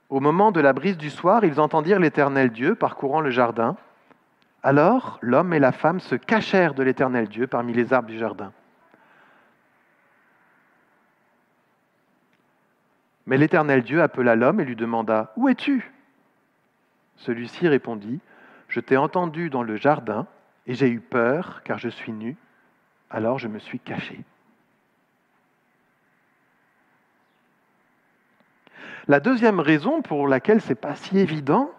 Au 0.09 0.19
moment 0.19 0.51
de 0.51 0.61
la 0.61 0.73
brise 0.73 0.97
du 0.97 1.09
soir, 1.09 1.43
ils 1.45 1.59
entendirent 1.59 1.99
l'Éternel 1.99 2.51
Dieu 2.51 2.75
parcourant 2.75 3.21
le 3.21 3.31
jardin. 3.31 3.75
Alors 4.61 5.17
l'homme 5.21 5.53
et 5.53 5.59
la 5.59 5.71
femme 5.71 5.99
se 5.99 6.15
cachèrent 6.15 6.73
de 6.73 6.83
l'Éternel 6.83 7.27
Dieu 7.27 7.47
parmi 7.47 7.73
les 7.73 7.93
arbres 7.93 8.09
du 8.09 8.17
jardin. 8.17 8.51
Mais 13.25 13.37
l'Éternel 13.37 13.81
Dieu 13.81 14.01
appela 14.03 14.35
l'homme 14.35 14.59
et 14.59 14.65
lui 14.65 14.75
demanda, 14.75 15.33
Où 15.35 15.49
es-tu? 15.49 15.91
Celui-ci 17.17 17.67
répondit, 17.67 18.19
Je 18.67 18.79
t'ai 18.79 18.97
entendu 18.97 19.49
dans 19.49 19.63
le 19.63 19.77
jardin, 19.77 20.27
et 20.67 20.75
j'ai 20.75 20.89
eu 20.89 20.99
peur, 20.99 21.61
car 21.63 21.79
je 21.79 21.89
suis 21.89 22.11
nu, 22.11 22.37
alors 23.09 23.39
je 23.39 23.47
me 23.47 23.59
suis 23.59 23.79
caché. 23.79 24.23
La 29.07 29.19
deuxième 29.19 29.59
raison 29.59 30.01
pour 30.01 30.27
laquelle 30.27 30.61
ce 30.61 30.69
n'est 30.69 30.75
pas 30.75 30.95
si 30.95 31.19
évident 31.19 31.71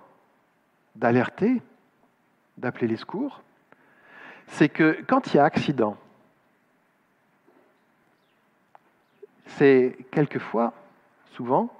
d'alerter, 0.94 1.60
d'appeler 2.56 2.86
les 2.86 2.96
secours, 2.96 3.42
c'est 4.46 4.68
que 4.68 5.02
quand 5.08 5.26
il 5.26 5.36
y 5.36 5.40
a 5.40 5.44
accident, 5.44 5.96
c'est 9.46 9.96
quelquefois, 10.12 10.72
souvent, 11.32 11.72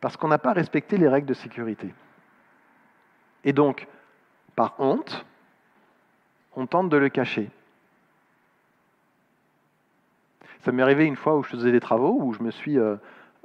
parce 0.00 0.18
qu'on 0.18 0.28
n'a 0.28 0.38
pas 0.38 0.52
respecté 0.52 0.98
les 0.98 1.08
règles 1.08 1.26
de 1.26 1.34
sécurité. 1.34 1.94
Et 3.44 3.54
donc, 3.54 3.88
par 4.54 4.74
honte, 4.78 5.24
on 6.54 6.66
tente 6.66 6.90
de 6.90 6.98
le 6.98 7.08
cacher. 7.08 7.50
Ça 10.60 10.72
m'est 10.72 10.82
arrivé 10.82 11.06
une 11.06 11.16
fois 11.16 11.36
où 11.36 11.42
je 11.42 11.48
faisais 11.48 11.72
des 11.72 11.80
travaux, 11.80 12.18
où 12.20 12.34
je 12.34 12.42
me 12.42 12.50
suis 12.50 12.78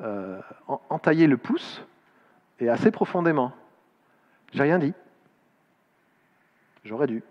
euh, 0.02 0.40
entaillé 0.90 1.28
le 1.28 1.38
pouce, 1.38 1.84
et 2.60 2.70
assez 2.70 2.92
profondément. 2.92 3.54
J'ai 4.54 4.64
rien 4.64 4.80
dit. 4.80 4.94
J'aurais 6.84 7.08
dû. 7.08 7.24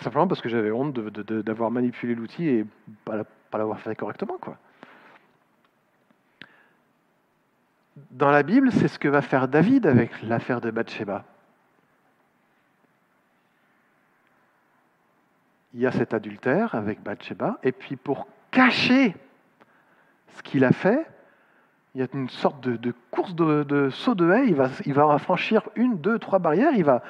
Simplement 0.00 0.26
parce 0.26 0.42
que 0.42 0.48
j'avais 0.48 0.70
honte 0.70 0.92
d'avoir 0.92 1.70
manipulé 1.70 2.14
l'outil 2.14 2.48
et 2.48 2.66
pas, 3.04 3.24
pas 3.50 3.58
l'avoir 3.58 3.80
fait 3.80 3.94
correctement. 3.94 4.36
Quoi. 4.38 4.58
Dans 8.10 8.30
la 8.30 8.42
Bible, 8.42 8.72
c'est 8.72 8.88
ce 8.88 8.98
que 8.98 9.08
va 9.08 9.22
faire 9.22 9.48
David 9.48 9.86
avec 9.86 10.22
l'affaire 10.22 10.60
de 10.60 10.70
Bathsheba. 10.70 11.24
il 15.76 15.82
y 15.82 15.86
a 15.86 15.92
cet 15.92 16.14
adultère 16.14 16.74
avec 16.74 17.02
Bathsheba, 17.02 17.58
et 17.62 17.70
puis 17.70 17.96
pour 17.96 18.26
cacher 18.56 19.14
ce 20.34 20.42
qu'il 20.42 20.64
a 20.64 20.72
fait, 20.72 21.06
il 21.94 22.00
y 22.00 22.04
a 22.04 22.06
une 22.14 22.30
sorte 22.30 22.66
de, 22.66 22.94
course 23.10 23.34
de, 23.34 23.90
saut 23.90 24.14
de 24.14 24.30
haie, 24.30 24.48
il 24.86 24.94
va, 24.94 25.18
franchir 25.18 25.68
une, 25.76 25.98
deux, 25.98 26.18
trois 26.18 26.38
barrières, 26.38 26.72
il 26.74 26.84
va 26.84 27.02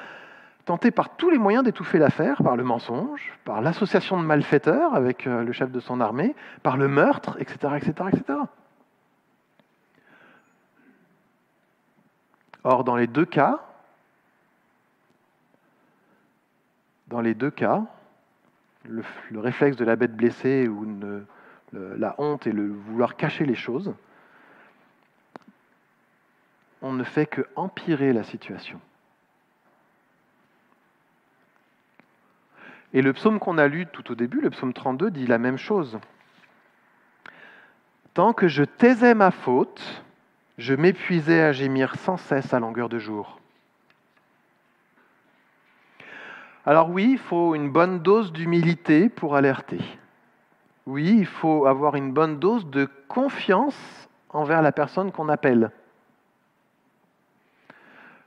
tenter 0.65 0.91
par 0.91 1.15
tous 1.15 1.29
les 1.29 1.37
moyens 1.37 1.63
d'étouffer 1.63 1.99
l'affaire, 1.99 2.43
par 2.43 2.57
le 2.57 2.65
mensonge, 2.65 3.31
par 3.45 3.61
l'association 3.61 4.19
de 4.19 4.25
malfaiteurs 4.25 4.93
avec 4.93 5.25
euh, 5.25 5.43
le 5.43 5.53
chef 5.53 5.71
de 5.71 5.79
son 5.79 6.01
armée, 6.01 6.35
par 6.63 6.75
le 6.75 6.89
meurtre, 6.89 7.37
etc. 7.39 7.75
etc., 7.77 8.09
etc. 8.11 8.39
Or, 12.65 12.83
dans 12.83 12.97
les 12.97 13.07
deux 13.07 13.23
cas, 13.23 13.61
dans 17.07 17.21
les 17.21 17.33
deux 17.33 17.51
cas, 17.51 17.83
le, 18.83 19.03
réflexe 19.39 19.77
de 19.77 19.85
la 19.85 19.95
bête 19.95 20.15
blessée 20.15 20.67
ou 20.67 20.85
la 21.73 22.15
honte 22.17 22.47
et 22.47 22.51
le 22.51 22.67
vouloir 22.67 23.15
cacher 23.15 23.45
les 23.45 23.55
choses, 23.55 23.93
on 26.81 26.93
ne 26.93 27.03
fait 27.03 27.25
que 27.25 27.41
empirer 27.55 28.13
la 28.13 28.23
situation. 28.23 28.79
Et 32.93 33.01
le 33.01 33.13
psaume 33.13 33.39
qu'on 33.39 33.57
a 33.57 33.67
lu 33.67 33.85
tout 33.87 34.11
au 34.11 34.15
début, 34.15 34.41
le 34.41 34.49
psaume 34.49 34.73
32, 34.73 35.11
dit 35.11 35.27
la 35.27 35.37
même 35.37 35.57
chose. 35.57 35.99
Tant 38.13 38.33
que 38.33 38.47
je 38.47 38.63
taisais 38.63 39.13
ma 39.13 39.31
faute, 39.31 40.03
je 40.57 40.73
m'épuisais 40.73 41.41
à 41.41 41.51
gémir 41.51 41.95
sans 41.95 42.17
cesse 42.17 42.53
à 42.53 42.59
longueur 42.59 42.89
de 42.89 42.97
jour. 42.97 43.39
Alors 46.65 46.89
oui, 46.89 47.11
il 47.11 47.17
faut 47.17 47.55
une 47.55 47.69
bonne 47.69 47.99
dose 47.99 48.33
d'humilité 48.33 49.09
pour 49.09 49.35
alerter. 49.35 49.79
Oui, 50.87 51.17
il 51.19 51.25
faut 51.25 51.65
avoir 51.65 51.95
une 51.95 52.13
bonne 52.13 52.39
dose 52.39 52.65
de 52.65 52.89
confiance 53.09 54.09
envers 54.29 54.61
la 54.61 54.71
personne 54.71 55.11
qu'on 55.11 55.27
appelle. 55.27 55.71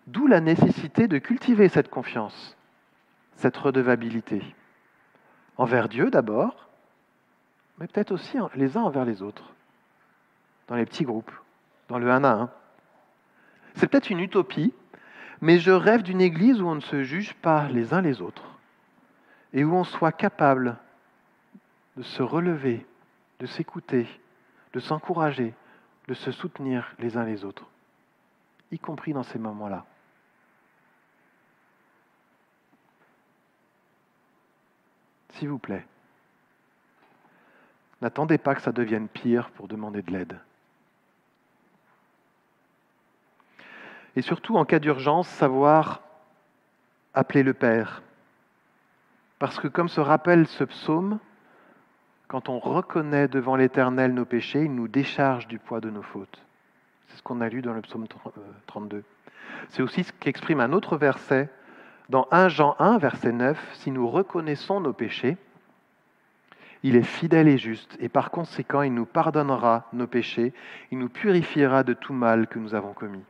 D'où 0.07 0.27
la 0.27 0.41
nécessité 0.41 1.09
de 1.09 1.17
cultiver 1.17 1.71
cette 1.71 1.89
confiance, 1.89 2.59
cette 3.37 3.57
redevabilité. 3.57 4.43
Envers 5.57 5.89
Dieu 5.89 6.11
d'abord, 6.11 6.69
mais 7.79 7.87
peut-être 7.87 8.13
aussi 8.13 8.37
les 8.55 8.77
uns 8.77 8.83
envers 8.83 9.07
les 9.07 9.23
autres, 9.23 9.55
dans 10.69 10.77
les 10.77 10.85
petits 10.85 11.05
groupes, 11.05 11.33
dans 11.89 11.99
le 11.99 12.11
1 12.11 12.25
à 12.25 12.31
1. 12.31 12.51
C'est 13.75 13.87
peut-être 13.87 14.11
une 14.11 14.21
utopie, 14.21 14.75
mais 15.41 15.59
je 15.61 15.71
rêve 15.71 16.03
d'une 16.03 16.21
Église 16.21 16.61
où 16.61 16.69
on 16.69 16.75
ne 16.75 16.81
se 16.81 17.05
juge 17.05 17.33
pas 17.37 17.69
les 17.69 17.95
uns 17.95 18.03
les 18.03 18.21
autres 18.21 18.59
et 19.55 19.65
où 19.65 19.75
on 19.75 19.85
soit 19.85 20.13
capable 20.13 20.77
de 22.01 22.05
se 22.05 22.23
relever, 22.23 22.87
de 23.41 23.45
s'écouter, 23.45 24.09
de 24.73 24.81
s'encourager, 24.81 25.53
de 26.09 26.15
se 26.15 26.33
soutenir 26.33 26.95
les 26.99 27.19
uns 27.19 27.25
les 27.25 27.45
autres, 27.45 27.69
y 28.73 28.79
compris 28.79 29.13
dans 29.13 29.23
ces 29.23 29.39
moments-là. 29.39 29.85
S'il 35.35 35.51
vous 35.51 35.59
plaît, 35.59 35.87
N'attendez 38.01 38.39
pas 38.39 38.55
que 38.55 38.63
ça 38.63 38.73
devienne 38.73 39.09
pire 39.09 39.51
pour 39.51 39.69
demander 39.69 40.01
de 40.01 40.11
l'aide. 40.11 40.41
Et 44.17 44.23
surtout, 44.23 44.57
en 44.57 44.65
cas 44.65 44.79
d'urgence, 44.79 45.29
savoir 45.29 46.01
appeler 47.13 47.43
le 47.43 47.53
Père. 47.53 48.03
Parce 49.39 49.61
que 49.61 49.69
comme 49.69 49.91
se 49.91 50.01
rappelle 50.01 50.47
ce 50.47 50.65
psaume, 50.65 51.19
quand 52.31 52.49
on 52.49 52.61
reconnaît 52.61 53.27
devant 53.27 53.57
l'Éternel 53.57 54.15
nos 54.15 54.25
péchés, 54.25 54.63
il 54.63 54.73
nous 54.73 54.87
décharge 54.87 55.49
du 55.49 55.59
poids 55.59 55.81
de 55.81 55.91
nos 55.91 56.03
fautes. 56.03 56.41
C'est 57.09 57.17
ce 57.17 57.23
qu'on 57.25 57.41
a 57.41 57.49
lu 57.49 57.61
dans 57.61 57.73
le 57.73 57.81
psaume 57.81 58.07
32. 58.69 58.99
Euh, 58.99 59.03
C'est 59.71 59.83
aussi 59.83 60.05
ce 60.05 60.13
qu'exprime 60.13 60.61
un 60.61 60.73
autre 60.73 60.97
verset 60.97 61.51
dans 62.09 62.29
1 62.31 62.49
Jean 62.49 62.77
1, 62.79 62.99
verset 62.99 63.33
9. 63.33 63.59
Si 63.73 63.91
nous 63.91 64.09
reconnaissons 64.09 64.79
nos 64.79 64.93
péchés, 64.93 65.39
il 66.85 66.95
est 66.95 67.03
fidèle 67.03 67.49
et 67.49 67.59
juste, 67.59 67.97
et 67.99 68.09
par 68.09 68.31
conséquent, 68.31 68.83
il 68.83 68.95
nous 68.95 69.07
pardonnera 69.07 69.89
nos 69.93 70.07
péchés, 70.07 70.53
il 70.93 70.99
nous 70.99 71.09
purifiera 71.09 71.83
de 71.83 71.95
tout 71.95 72.15
mal 72.15 72.47
que 72.47 72.61
nous 72.61 72.77
avons 72.77 72.93
commis. 72.93 73.25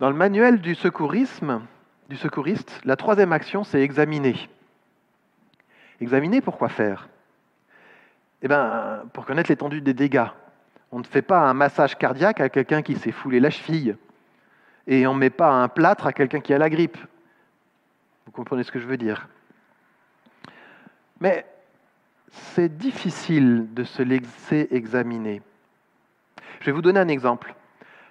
Dans 0.00 0.10
le 0.10 0.16
manuel 0.16 0.60
du 0.60 0.74
secourisme, 0.74 1.62
du 2.08 2.16
secouriste, 2.16 2.80
la 2.84 2.96
troisième 2.96 3.32
action, 3.32 3.64
c'est 3.64 3.80
examiner. 3.80 4.48
Examiner, 6.00 6.40
pourquoi 6.40 6.68
faire? 6.68 7.08
Eh 8.42 8.48
bien, 8.48 9.02
pour 9.12 9.26
connaître 9.26 9.50
l'étendue 9.50 9.80
des 9.80 9.94
dégâts. 9.94 10.28
On 10.90 11.00
ne 11.00 11.04
fait 11.04 11.22
pas 11.22 11.40
un 11.40 11.54
massage 11.54 11.98
cardiaque 11.98 12.40
à 12.40 12.48
quelqu'un 12.48 12.82
qui 12.82 12.96
s'est 12.96 13.12
foulé 13.12 13.40
la 13.40 13.50
cheville. 13.50 13.96
Et 14.86 15.06
on 15.06 15.14
ne 15.14 15.18
met 15.18 15.30
pas 15.30 15.50
un 15.50 15.68
plâtre 15.68 16.06
à 16.06 16.12
quelqu'un 16.12 16.40
qui 16.40 16.54
a 16.54 16.58
la 16.58 16.70
grippe. 16.70 16.96
Vous 18.24 18.32
comprenez 18.32 18.62
ce 18.62 18.72
que 18.72 18.78
je 18.78 18.86
veux 18.86 18.96
dire? 18.96 19.28
Mais 21.20 21.44
c'est 22.30 22.78
difficile 22.78 23.74
de 23.74 23.84
se 23.84 24.02
laisser 24.02 24.68
examiner. 24.70 25.42
Je 26.60 26.66
vais 26.66 26.72
vous 26.72 26.82
donner 26.82 27.00
un 27.00 27.08
exemple. 27.08 27.54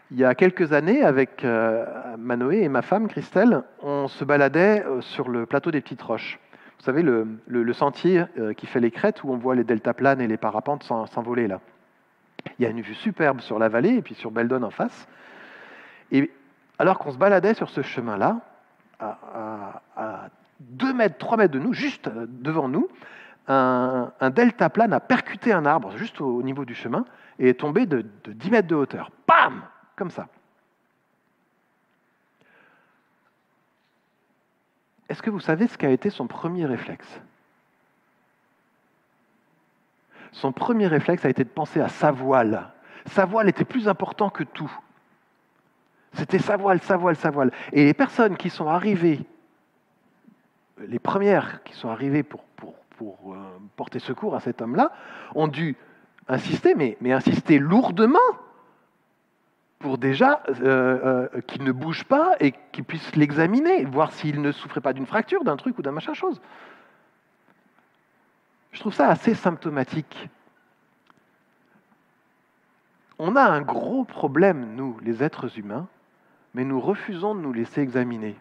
Il 0.10 0.18
y 0.18 0.24
a 0.24 0.36
quelques 0.36 0.72
années, 0.72 1.04
avec 1.04 1.44
euh, 1.44 1.86
Manoé 2.18 2.64
et 2.64 2.70
ma 2.70 2.82
femme, 2.82 3.10
Christelle, 3.10 3.64
on 3.82 4.08
se 4.08 4.24
baladait 4.24 4.86
euh, 4.86 5.02
sur 5.02 5.28
le 5.28 5.46
plateau 5.46 5.70
des 5.70 5.82
Petites 5.82 6.02
Roches. 6.02 6.40
Vous 6.80 6.86
savez, 6.86 7.02
le, 7.04 7.74
sentier 7.74 8.24
euh, 8.38 8.54
qui 8.54 8.68
fait 8.68 8.80
les 8.80 8.92
crêtes 8.92 9.26
où 9.26 9.32
on 9.32 9.38
voit 9.38 9.54
les 9.54 9.66
deltaplanes 9.66 10.22
et 10.22 10.28
les 10.28 10.38
parapentes 10.38 10.84
s'envoler 10.84 11.48
là. 11.48 11.60
Il 12.58 12.64
y 12.64 12.66
a 12.66 12.70
une 12.70 12.80
vue 12.80 12.94
superbe 12.94 13.42
sur 13.42 13.60
la 13.60 13.68
vallée 13.68 13.96
et 13.96 14.02
puis 14.02 14.16
sur 14.16 14.32
Beldon 14.32 14.64
en 14.64 14.70
face. 14.70 15.10
Et 16.14 16.32
alors 16.80 17.00
qu'on 17.00 17.12
se 17.12 17.18
baladait 17.18 17.54
sur 17.54 17.70
ce 17.70 17.82
chemin-là, 17.82 18.40
à, 19.00 19.82
2 20.62 20.94
mètres, 20.94 21.18
3 21.18 21.38
mètres 21.38 21.54
de 21.54 21.60
nous, 21.60 21.74
juste 21.74 22.10
devant 22.10 22.70
nous, 22.70 22.88
un, 23.50 24.14
un 24.22 24.30
deltaplane 24.30 24.94
a 24.94 25.02
percuté 25.02 25.52
un 25.52 25.66
arbre 25.66 25.98
juste 25.98 26.22
au, 26.22 26.42
niveau 26.44 26.64
du 26.64 26.76
chemin 26.76 27.04
et 27.40 27.50
est 27.50 27.60
tombé 27.60 27.86
de, 27.86 28.06
de 28.24 28.32
10 28.32 28.52
mètres 28.52 28.68
de 28.68 28.76
hauteur. 28.76 29.12
Bam 29.28 29.64
comme 29.98 30.12
ça. 30.12 30.28
Est-ce 35.10 35.22
que 35.22 35.30
vous 35.30 35.40
savez 35.40 35.68
ce 35.68 35.78
qu'a 35.78 35.90
été 35.90 36.10
son 36.10 36.28
premier 36.28 36.66
réflexe? 36.66 37.20
Son 40.32 40.52
premier 40.52 40.88
réflexe 40.88 41.26
a 41.26 41.30
été 41.30 41.44
de 41.44 41.50
penser 41.50 41.82
à 41.82 41.90
sa 41.90 42.12
voile. 42.12 42.72
Sa 43.08 43.26
voile 43.26 43.50
était 43.50 43.66
plus 43.66 43.88
important 43.88 44.30
que 44.30 44.44
tout. 44.44 44.72
C'était 46.14 46.40
sa 46.40 46.58
voile, 46.58 46.82
sa 46.82 46.98
voile, 46.98 47.16
sa 47.16 47.32
voile. 47.32 47.52
Et 47.72 47.86
les 47.86 47.94
personnes 47.94 48.38
qui 48.38 48.50
sont 48.50 48.68
arrivées, 48.68 49.26
les 50.80 51.00
premières 51.00 51.64
qui 51.64 51.74
sont 51.74 51.90
arrivées 51.90 52.24
pour, 52.24 52.44
euh, 53.02 53.36
porter 53.76 54.00
secours 54.00 54.36
à 54.36 54.42
cet 54.42 54.62
homme-là, 54.62 54.92
ont 55.34 55.48
dû 55.48 55.76
insister, 56.28 56.76
mais 56.76 57.12
insister 57.12 57.58
lourdement 57.58 58.20
pour 59.80 59.98
déjà 59.98 60.42
euh, 60.50 61.30
euh, 61.36 61.42
qu'il 61.42 61.64
ne 61.64 61.72
bouge 61.72 62.04
pas 62.04 62.36
et 62.40 62.54
qu'il 62.72 62.84
puisse 62.84 63.16
l'examiner, 63.16 63.86
voir 63.86 64.12
s'il 64.12 64.42
ne 64.42 64.52
souffrait 64.52 64.82
pas 64.82 64.94
d'une 64.94 65.06
fracture, 65.06 65.44
d'un 65.44 65.58
truc 65.58 65.78
ou 65.78 65.82
d'un 65.82 65.92
machin 65.92 66.14
chose. 66.14 66.42
Je 68.72 68.80
trouve 68.80 68.94
ça 68.94 69.10
assez 69.10 69.36
symptomatique. 69.36 70.30
On 73.20 73.36
a 73.36 73.44
un 73.44 73.62
gros 73.62 74.04
problème, 74.04 74.76
nous, 74.76 75.00
les 75.02 75.24
êtres 75.24 75.58
humains, 75.58 75.88
mais 76.54 76.64
nous 76.64 76.80
refusons 76.80 77.36
de 77.36 77.42
nous 77.42 77.54
laisser 77.54 77.82
examiner. 77.82 78.36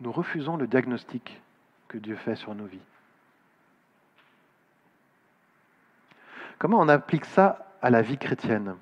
Nous 0.00 0.10
refusons 0.10 0.56
le 0.56 0.66
diagnostic 0.66 1.40
que 1.88 1.98
Dieu 1.98 2.16
fait 2.16 2.34
sur 2.34 2.54
nos 2.54 2.66
vies. 2.66 2.80
Comment 6.58 6.80
on 6.80 6.88
applique 6.88 7.24
ça 7.24 7.73
à 7.84 7.90
la 7.90 8.00
vie 8.00 8.16
chrétienne. 8.16 8.76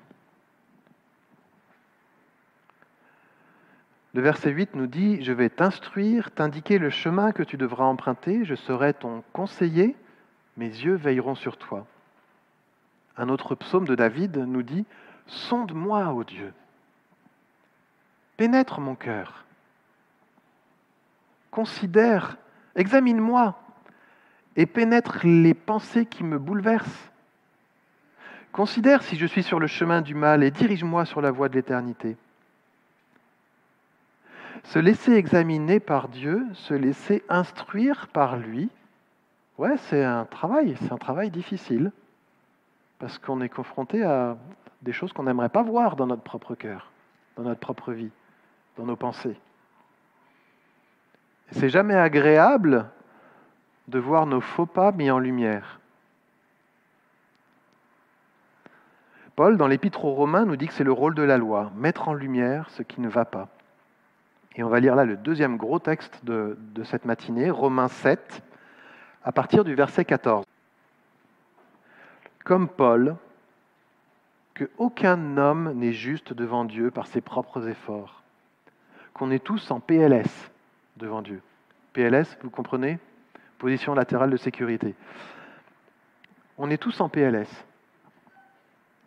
Le 4.13 4.21
verset 4.21 4.49
8 4.49 4.75
nous 4.75 4.87
dit, 4.87 5.21
Je 5.21 5.33
vais 5.33 5.49
t'instruire, 5.49 6.31
t'indiquer 6.31 6.77
le 6.77 6.89
chemin 6.89 7.33
que 7.33 7.43
tu 7.43 7.57
devras 7.57 7.83
emprunter, 7.83 8.45
je 8.45 8.55
serai 8.55 8.93
ton 8.93 9.21
conseiller, 9.33 9.97
mes 10.55 10.69
yeux 10.69 10.95
veilleront 10.95 11.35
sur 11.35 11.57
toi. 11.57 11.85
Un 13.17 13.27
autre 13.27 13.55
psaume 13.55 13.85
de 13.85 13.95
David 13.95 14.37
nous 14.37 14.63
dit, 14.63 14.85
Sonde-moi, 15.27 16.13
ô 16.13 16.23
Dieu, 16.23 16.53
pénètre 18.37 18.79
mon 18.79 18.95
cœur, 18.95 19.43
considère, 21.51 22.37
examine-moi 22.77 23.59
et 24.55 24.65
pénètre 24.65 25.19
les 25.25 25.53
pensées 25.53 26.05
qui 26.05 26.23
me 26.23 26.39
bouleversent. 26.39 27.11
Considère 28.53 29.01
si 29.01 29.15
je 29.15 29.25
suis 29.25 29.41
sur 29.41 29.59
le 29.59 29.65
chemin 29.65 30.01
du 30.01 30.13
mal 30.13 30.43
et 30.43 30.51
dirige-moi 30.51 31.05
sur 31.05 31.21
la 31.21 31.31
voie 31.31 31.49
de 31.49 31.55
l'éternité. 31.55 32.15
Se 34.65 34.77
laisser 34.77 35.13
examiner 35.13 35.79
par 35.79 36.07
Dieu, 36.07 36.45
se 36.53 36.75
laisser 36.75 37.23
instruire 37.29 38.07
par 38.09 38.37
lui, 38.37 38.69
ouais, 39.57 39.75
c'est 39.77 40.03
un 40.03 40.25
travail, 40.25 40.77
c'est 40.81 40.91
un 40.91 40.97
travail 40.97 41.31
difficile, 41.31 41.91
parce 42.99 43.17
qu'on 43.17 43.41
est 43.41 43.49
confronté 43.49 44.03
à 44.03 44.37
des 44.83 44.93
choses 44.93 45.11
qu'on 45.13 45.23
n'aimerait 45.23 45.49
pas 45.49 45.63
voir 45.63 45.95
dans 45.95 46.05
notre 46.05 46.21
propre 46.21 46.53
cœur, 46.53 46.91
dans 47.35 47.43
notre 47.43 47.59
propre 47.59 47.91
vie, 47.91 48.11
dans 48.77 48.85
nos 48.85 48.95
pensées. 48.95 49.35
C'est 51.53 51.69
jamais 51.69 51.95
agréable 51.95 52.87
de 53.87 53.97
voir 53.97 54.27
nos 54.27 54.41
faux 54.41 54.67
pas 54.67 54.91
mis 54.91 55.09
en 55.09 55.17
lumière. 55.17 55.79
Paul, 59.35 59.57
dans 59.57 59.67
l'Épître 59.67 60.05
aux 60.05 60.13
Romains, 60.13 60.45
nous 60.45 60.55
dit 60.55 60.67
que 60.67 60.73
c'est 60.73 60.83
le 60.83 60.91
rôle 60.91 61.15
de 61.15 61.23
la 61.23 61.37
loi, 61.37 61.71
mettre 61.75 62.07
en 62.07 62.13
lumière 62.13 62.69
ce 62.69 62.83
qui 62.83 63.01
ne 63.01 63.09
va 63.09 63.25
pas. 63.25 63.47
Et 64.55 64.63
on 64.63 64.69
va 64.69 64.79
lire 64.79 64.95
là 64.95 65.05
le 65.05 65.17
deuxième 65.17 65.57
gros 65.57 65.79
texte 65.79 66.23
de, 66.23 66.55
cette 66.83 67.05
matinée, 67.05 67.49
Romains 67.49 67.87
7, 67.87 68.43
à 69.23 69.31
partir 69.31 69.63
du 69.63 69.73
verset 69.73 70.05
14. 70.05 70.45
Comme 72.43 72.67
Paul, 72.67 73.15
que 74.53 74.69
aucun 74.77 75.37
homme 75.37 75.73
n'est 75.73 75.93
juste 75.93 76.33
devant 76.33 76.65
Dieu 76.65 76.91
par 76.91 77.07
ses 77.07 77.21
propres 77.21 77.67
efforts, 77.67 78.21
qu'on 79.15 79.31
est 79.31 79.43
tous 79.43 79.71
en 79.71 79.79
PLS 79.79 80.51
devant 80.97 81.23
Dieu. 81.23 81.41
PLS, 81.93 82.37
vous 82.43 82.51
comprenez? 82.51 82.99
Position 83.57 83.95
latérale 83.95 84.29
de 84.29 84.37
sécurité. 84.37 84.93
On 86.59 86.69
est 86.69 86.77
tous 86.77 87.01
en 87.01 87.09
PLS 87.09 87.49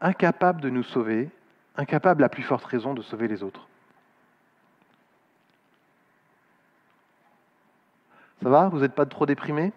incapable 0.00 0.60
de 0.60 0.70
nous 0.70 0.82
sauver, 0.82 1.30
incapable 1.76 2.24
à 2.24 2.28
plus 2.28 2.42
forte 2.42 2.64
raison 2.64 2.94
de 2.94 3.02
sauver 3.02 3.28
les 3.28 3.42
autres. 3.42 3.66
Ça 8.42 8.48
va? 8.50 8.68
Vous 8.68 8.80
n'êtes 8.80 8.94
pas 8.94 9.06
trop 9.06 9.26
déprimé? 9.26 9.72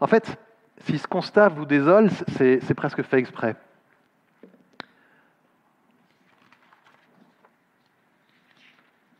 En 0.00 0.06
fait, 0.06 0.38
si 0.86 0.98
ce 0.98 1.06
constat 1.06 1.48
vous 1.48 1.66
désole, 1.66 2.10
c'est 2.36 2.74
presque 2.74 3.02
fait 3.02 3.18
exprès. 3.18 3.54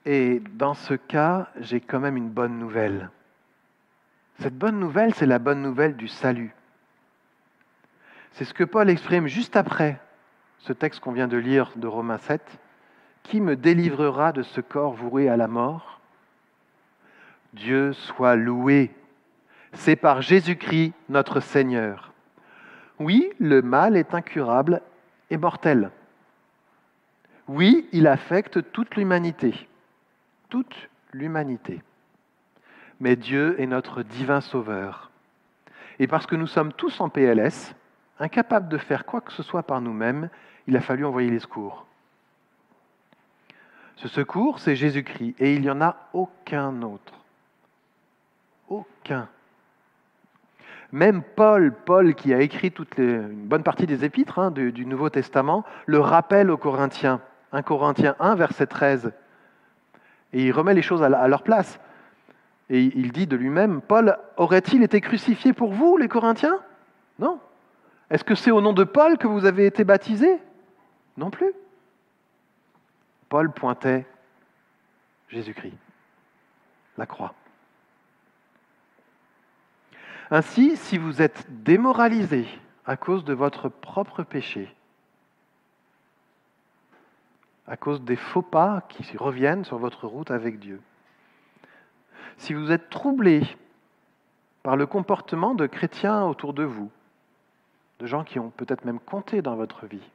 Et 0.07 0.40
dans 0.55 0.73
ce 0.73 0.94
cas, 0.94 1.49
j'ai 1.61 1.81
quand 1.81 2.01
même 2.01 2.16
une 2.16 2.31
bonne 2.31 2.59
nouvelle. 2.59 3.11
Cette 4.40 4.57
bonne 4.57 4.81
nouvelle, 4.81 5.14
c'est 5.14 5.27
la 5.27 5.38
bonne 5.38 5.61
nouvelle 5.61 5.94
du 5.96 6.09
salut. 6.09 6.55
C'est 8.33 8.45
ce 8.45 8.55
que 8.55 8.64
Paul 8.64 8.88
exprime 8.88 9.27
juste 9.27 9.57
après 9.57 10.01
ce 10.59 10.73
texte 10.73 11.01
qu'on 11.01 11.12
vient 11.12 11.29
de 11.29 11.37
lire 11.37 11.73
de 11.77 11.87
Romains 11.87 12.19
7. 12.19 12.43
Qui 13.23 13.40
me 13.40 13.57
délivrera 13.57 14.33
de 14.33 14.43
ce 14.43 14.61
corps 14.61 14.95
voué 14.95 15.29
à 15.29 15.37
la 15.37 15.49
mort? 15.49 16.01
Dieu 17.53 17.93
soit 17.93 18.37
loué. 18.37 18.90
C'est 19.73 19.97
par 19.97 20.23
Jésus-Christ 20.23 20.93
notre 21.09 21.40
Seigneur. 21.40 22.12
Oui, 22.99 23.31
le 23.38 23.62
mal 23.62 23.97
est 23.97 24.14
incurable 24.14 24.83
et 25.31 25.37
mortel. 25.37 25.90
Oui, 27.49 27.88
il 27.93 28.07
affecte 28.07 28.71
toute 28.73 28.97
l'humanité. 28.97 29.69
Toute 30.49 30.88
l'humanité. 31.12 31.83
Mais 33.01 33.16
Dieu 33.16 33.61
est 33.61 33.66
notre 33.66 34.03
divin 34.03 34.40
sauveur. 34.40 35.11
Et 35.99 36.07
parce 36.07 36.27
que 36.27 36.37
nous 36.37 36.47
sommes 36.47 36.73
tous 36.73 37.01
en 37.01 37.09
PLS, 37.09 37.75
incapables 38.20 38.68
de 38.68 38.78
faire 38.78 39.06
quoi 39.06 39.20
que 39.20 39.33
ce 39.33 39.42
soit 39.42 39.62
par 39.62 39.80
nous-mêmes, 39.80 40.28
il 40.66 40.76
a 40.76 40.80
fallu 40.80 41.04
envoyer 41.04 41.30
les 41.30 41.40
secours. 41.40 41.87
Ce 43.96 44.09
secours, 44.09 44.61
c'est 44.61 44.76
Jésus-Christ, 44.76 45.35
et 45.38 45.54
il 45.54 45.62
n'y 45.62 45.70
en 45.70 45.80
a 45.80 45.96
aucun 46.12 46.83
autre. 46.83 47.14
Aucun. 48.68 49.28
Même 50.92 51.22
Paul, 51.22 51.72
Paul 51.85 52.14
qui 52.14 52.33
a 52.33 52.40
écrit 52.40 52.70
toute 52.70 52.98
une 52.98 53.46
bonne 53.46 53.62
partie 53.62 53.87
des 53.87 54.04
épîtres 54.04 54.38
hein, 54.38 54.50
du, 54.50 54.87
Nouveau 54.87 55.09
Testament, 55.11 55.64
le 55.87 56.00
rappelle 56.00 56.50
aux 56.50 56.56
Corinthiens. 56.56 57.20
1 57.52 57.62
Corinthiens 57.62 58.16
1, 58.20 58.37
verset 58.37 58.66
13. 58.66 59.12
Et 60.33 60.44
il 60.44 60.52
remet 60.52 60.74
les 60.74 60.83
choses 60.83 61.02
à 61.02 61.28
leur 61.28 61.42
place. 61.42 61.80
Et 62.70 62.85
il 62.85 63.12
dit 63.12 63.26
de 63.26 63.37
lui-même, 63.37 63.80
Paul, 63.80 64.16
aurait-il 64.37 64.83
été 64.83 65.00
crucifié 65.00 65.52
pour 65.52 65.72
vous, 65.72 65.96
les 65.96 66.09
Corinthiens? 66.09 66.59
Non. 67.18 67.40
Est-ce 68.11 68.25
que 68.25 68.35
c'est 68.35 68.51
au 68.51 68.61
nom 68.61 68.73
de 68.73 68.85
Paul 68.85 69.18
que 69.18 69.29
vous 69.29 69.44
avez 69.44 69.66
été 69.66 69.85
baptisés 69.85 70.38
Non 71.16 71.31
plus. 71.31 71.53
Paul 73.29 73.53
pointait 73.53 74.05
Jésus-Christ, 75.29 75.77
la 76.99 77.07
croix. 77.07 77.35
Ainsi, 80.33 80.77
si 80.77 80.99
vous 80.99 81.23
êtes 81.23 81.46
démoralisé 81.62 82.46
à 82.85 82.96
cause 82.96 83.25
de 83.25 83.33
votre 83.33 83.68
propre 83.68 84.25
péché, 84.25 84.75
à 87.68 87.77
cause 87.77 88.03
des 88.03 88.16
faux 88.16 88.42
pas 88.42 88.83
qui 88.88 89.16
reviennent 89.16 89.64
sur 89.64 89.79
votre 89.79 90.09
route 90.09 90.33
avec 90.33 90.59
Dieu, 90.59 90.81
si 92.38 92.55
vous 92.55 92.73
êtes 92.73 92.90
troublé 92.90 93.42
par 94.64 94.77
le 94.77 94.87
comportement 94.87 95.55
de 95.55 95.66
chrétiens 95.66 96.25
autour 96.25 96.53
de 96.53 96.64
vous, 96.64 96.90
de 98.00 98.06
gens 98.06 98.24
qui 98.24 98.38
ont 98.38 98.50
peut-être 98.50 98.84
même 98.84 98.98
compté 98.98 99.42
dans 99.42 99.54
votre 99.54 99.86
vie, 99.86 100.10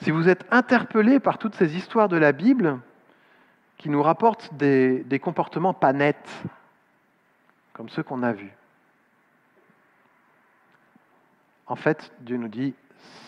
si 0.00 0.10
vous 0.10 0.28
êtes 0.28 0.44
interpellé 0.50 1.20
par 1.20 1.38
toutes 1.38 1.54
ces 1.54 1.76
histoires 1.76 2.08
de 2.08 2.16
la 2.16 2.32
Bible 2.32 2.80
qui 3.78 3.88
nous 3.88 4.02
rapportent 4.02 4.52
des, 4.54 5.20
comportements 5.22 5.74
pas 5.74 5.92
nets, 5.92 6.44
comme 7.72 7.88
ceux 7.88 8.02
qu'on 8.02 8.22
a 8.22 8.32
vus, 8.32 8.52
en 11.66 11.76
fait, 11.76 12.12
Dieu 12.20 12.36
nous 12.36 12.48
dit, 12.48 12.74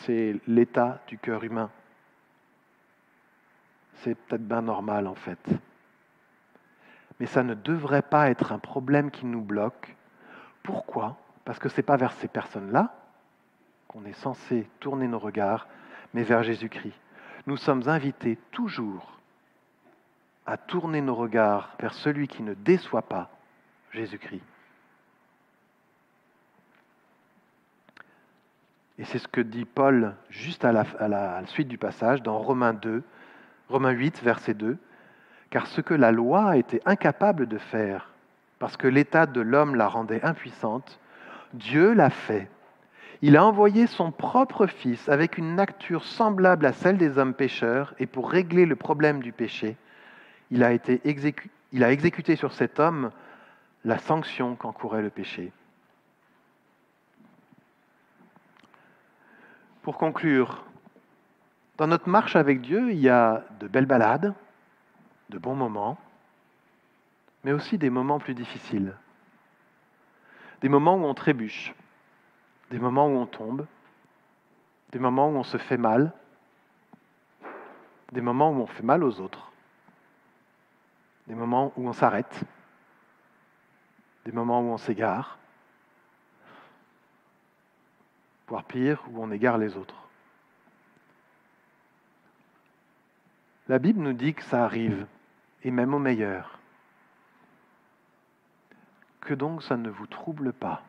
c'est 0.01 0.41
l'état 0.47 1.01
du 1.07 1.19
cœur 1.19 1.45
humain. 1.45 1.71
C'est 3.97 4.15
peut-être 4.15 4.47
bien 4.47 4.63
normal, 4.63 5.07
en 5.07 5.15
fait. 5.15 5.39
Mais 7.19 7.27
ça 7.27 7.43
ne 7.43 7.53
devrait 7.53 8.03
pas 8.03 8.31
être 8.31 8.53
un 8.53 8.59
problème 8.59 9.11
qui 9.11 9.27
nous 9.27 9.43
bloque. 9.43 9.95
Pourquoi? 10.63 11.19
Parce 11.51 11.59
que 11.59 11.69
ce 11.69 11.79
n'est 11.79 11.83
pas 11.83 11.97
vers 11.97 12.13
ces 12.13 12.29
personnes-là 12.29 12.95
qu'on 13.89 14.05
est 14.05 14.13
censé 14.13 14.71
tourner 14.79 15.09
nos 15.09 15.19
regards, 15.19 15.67
mais 16.15 16.23
vers 16.23 16.45
Jésus-Christ. 16.45 16.95
Nous 17.49 17.57
sommes 17.57 17.89
invités 17.89 18.39
toujours 18.53 19.19
à 20.47 20.57
tourner 20.57 21.01
nos 21.01 21.17
regards 21.17 21.75
vers 21.81 21.93
celui 21.93 22.29
qui 22.29 22.45
ne 22.45 22.55
déçoit 22.55 23.03
pas, 23.03 23.31
Jésus-Christ. 23.91 24.45
Et 29.01 29.05
c'est 29.07 29.19
ce 29.19 29.27
que 29.27 29.41
dit 29.41 29.65
Paul 29.65 30.15
juste 30.29 30.65
à 30.65 30.71
la, 30.71 31.47
suite 31.47 31.67
du 31.67 31.79
passage, 31.79 32.23
dans 32.23 32.39
Romains 32.39 32.75
2, 32.75 33.03
Romains 33.69 33.91
8, 33.91 34.23
verset 34.23 34.55
2. 34.55 34.79
Car 35.51 35.67
ce 35.67 35.81
que 35.81 35.95
la 35.95 36.13
loi 36.13 36.59
était 36.59 36.81
incapable 36.87 37.49
de 37.49 37.59
faire, 37.59 38.13
parce 38.61 38.77
que 38.77 38.87
l'état 38.87 39.27
de 39.27 39.41
l'homme 39.41 39.75
la 39.75 39.89
rendait 39.89 40.25
impuissante, 40.25 41.01
Dieu 41.55 41.93
l'a 41.93 42.11
fait 42.11 42.49
il 43.23 43.37
a 43.37 43.45
envoyé 43.45 43.87
son 43.87 44.13
propre 44.13 44.67
Fils 44.67 45.09
avec 45.09 45.37
une 45.37 45.55
nature 45.55 46.05
semblable 46.05 46.65
à 46.65 46.73
celle 46.73 46.97
des 46.97 47.19
hommes 47.19 47.35
pécheurs, 47.35 47.95
et 47.99 48.07
pour 48.07 48.31
régler 48.31 48.65
le 48.65 48.77
problème 48.77 49.23
du 49.23 49.33
péché, 49.33 49.77
il 50.51 50.65
a, 50.65 50.73
exécuté 50.73 52.37
sur 52.37 52.53
cet 52.53 52.81
homme 52.81 53.11
la 53.85 53.99
sanction 53.99 54.57
qu'encourait 54.57 55.03
le 55.03 55.11
péché. 55.11 55.53
Pour 59.83 59.99
conclure, 59.99 60.65
dans 61.77 61.87
notre 61.87 62.09
marche 62.09 62.37
avec 62.37 62.61
Dieu, 62.63 62.91
il 62.91 63.01
y 63.01 63.09
a 63.09 63.45
de 63.61 63.69
belles 63.69 63.87
balades, 63.87 64.35
de 65.29 65.39
bons 65.39 65.55
moments, 65.55 65.99
mais 67.45 67.53
aussi 67.53 67.79
des 67.79 67.91
moments 67.91 68.19
plus 68.19 68.35
difficiles, 68.35 68.95
des 70.61 70.69
moments 70.69 70.97
où 70.97 71.05
on 71.05 71.15
trébuche, 71.15 71.75
des 72.71 72.79
moments 72.79 73.07
où 73.07 73.17
on 73.17 73.27
tombe, 73.27 73.67
des 74.93 74.99
moments 74.99 75.29
où 75.29 75.37
on 75.37 75.45
se 75.45 75.57
fait 75.57 75.77
mal, 75.77 76.13
des 78.13 78.21
moments 78.21 78.51
où 78.51 78.61
on 78.61 78.67
fait 78.67 78.83
mal 78.83 79.03
aux 79.05 79.21
autres, 79.21 79.51
des 81.27 81.35
moments 81.35 81.73
où 81.77 81.89
on 81.89 81.93
s'arrête, 81.93 82.43
des 84.25 84.33
moments 84.33 84.61
où 84.61 84.73
on 84.73 84.79
s'égare, 84.79 85.39
voire 88.49 88.65
pire, 88.65 89.03
où 89.11 89.23
on 89.23 89.31
égare 89.31 89.59
les 89.59 89.77
autres. 89.77 89.95
La 93.69 93.79
Bible 93.79 94.01
nous 94.01 94.13
dit 94.13 94.35
que 94.35 94.43
ça 94.43 94.65
arrive, 94.65 95.07
et 95.63 95.71
même 95.71 95.95
au 95.95 95.99
meilleur. 95.99 96.60
Que 99.21 99.35
donc 99.35 99.63
ça 99.63 99.77
ne 99.77 99.91
vous 99.91 100.07
trouble 100.07 100.53
pas. 100.53 100.83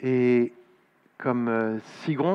Et 0.00 0.52
comme 1.18 1.48
euh, 1.48 1.78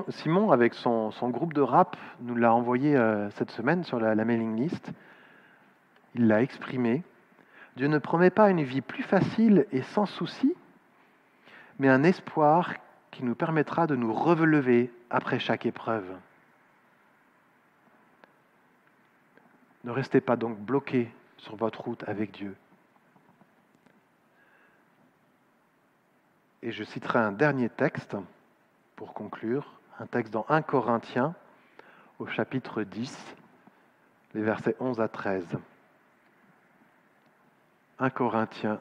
Simon, 0.09 0.51
avec 0.51 0.73
son, 0.73 1.11
groupe 1.29 1.53
de 1.53 1.61
rap, 1.61 1.97
nous 2.21 2.35
l'a 2.35 2.53
envoyé 2.53 2.95
euh, 2.95 3.29
cette 3.31 3.51
semaine 3.51 3.83
sur 3.83 3.99
la, 3.99 4.15
mailing 4.15 4.55
list, 4.55 4.91
il 6.15 6.27
l'a 6.27 6.41
exprimé. 6.41 7.03
Dieu 7.75 7.87
ne 7.87 7.99
promet 7.99 8.31
pas 8.31 8.49
une 8.49 8.63
vie 8.63 8.81
plus 8.81 9.03
facile 9.03 9.67
et 9.71 9.83
sans 9.83 10.05
souci, 10.05 10.55
mais 11.77 11.89
un 11.89 12.03
espoir 12.03 12.73
qui 13.11 13.23
nous 13.23 13.35
permettra 13.35 13.85
de 13.85 13.95
nous 13.95 14.13
relever 14.13 14.91
après 15.09 15.39
chaque 15.39 15.65
épreuve. 15.65 16.09
Ne 19.83 19.91
restez 19.91 20.21
pas 20.21 20.35
donc 20.35 20.57
bloqués 20.57 21.11
sur 21.39 21.56
votre 21.56 21.82
route 21.82 22.04
avec 22.08 22.32
Dieu. 22.32 22.56
Et 26.62 26.71
je 26.71 26.84
citerai 26.84 27.19
un 27.19 27.32
dernier 27.32 27.69
texte 27.69 28.17
pour 28.95 29.13
conclure, 29.13 29.80
un 29.99 30.08
texte 30.08 30.34
dans 30.34 30.45
1 30.49 30.62
Corinthiens 30.62 31.34
au 32.19 32.28
chapitre 32.28 32.84
10, 32.84 33.36
les 34.34 34.41
versets 34.41 34.75
11 34.80 34.99
à 34.99 35.08
13. 35.08 35.45
1 37.99 38.10
Corinthiens 38.10 38.80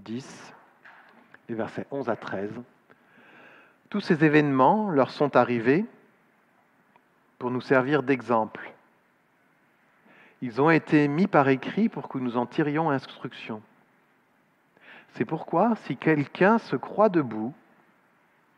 10, 0.00 0.54
les 1.48 1.54
versets 1.54 1.86
11 1.90 2.08
à 2.08 2.16
13. 2.16 2.50
Tous 3.88 4.00
ces 4.00 4.24
événements 4.24 4.90
leur 4.90 5.10
sont 5.10 5.36
arrivés 5.36 5.86
pour 7.38 7.50
nous 7.50 7.60
servir 7.60 8.02
d'exemple. 8.02 8.72
Ils 10.42 10.60
ont 10.60 10.70
été 10.70 11.08
mis 11.08 11.26
par 11.26 11.48
écrit 11.48 11.88
pour 11.88 12.08
que 12.08 12.18
nous 12.18 12.36
en 12.36 12.46
tirions 12.46 12.90
instruction. 12.90 13.62
C'est 15.14 15.24
pourquoi, 15.24 15.76
si 15.84 15.96
quelqu'un 15.96 16.58
se 16.58 16.76
croit 16.76 17.08
debout, 17.08 17.54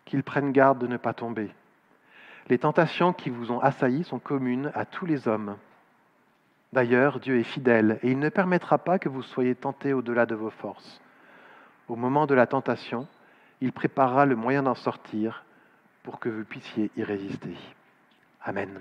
qu'il 0.04 0.22
prenne 0.22 0.52
garde 0.52 0.78
de 0.78 0.86
ne 0.86 0.96
pas 0.96 1.12
tomber. 1.12 1.50
Les 2.48 2.58
tentations 2.58 3.12
qui 3.12 3.30
vous 3.30 3.52
ont 3.52 3.60
assaillis 3.60 4.04
sont 4.04 4.18
communes 4.18 4.72
à 4.74 4.84
tous 4.84 5.06
les 5.06 5.28
hommes. 5.28 5.56
D'ailleurs, 6.72 7.20
Dieu 7.20 7.38
est 7.38 7.44
fidèle 7.44 7.98
et 8.02 8.10
il 8.10 8.18
ne 8.18 8.28
permettra 8.28 8.78
pas 8.78 8.98
que 8.98 9.08
vous 9.08 9.22
soyez 9.22 9.54
tentés 9.54 9.92
au-delà 9.92 10.26
de 10.26 10.34
vos 10.34 10.50
forces. 10.50 11.00
Au 11.88 11.96
moment 11.96 12.26
de 12.26 12.34
la 12.34 12.46
tentation, 12.46 13.06
il 13.60 13.72
préparera 13.72 14.26
le 14.26 14.36
moyen 14.36 14.62
d'en 14.62 14.74
sortir 14.74 15.44
pour 16.02 16.18
que 16.18 16.28
vous 16.28 16.44
puissiez 16.44 16.90
y 16.96 17.02
résister. 17.02 17.56
Amen. 18.42 18.78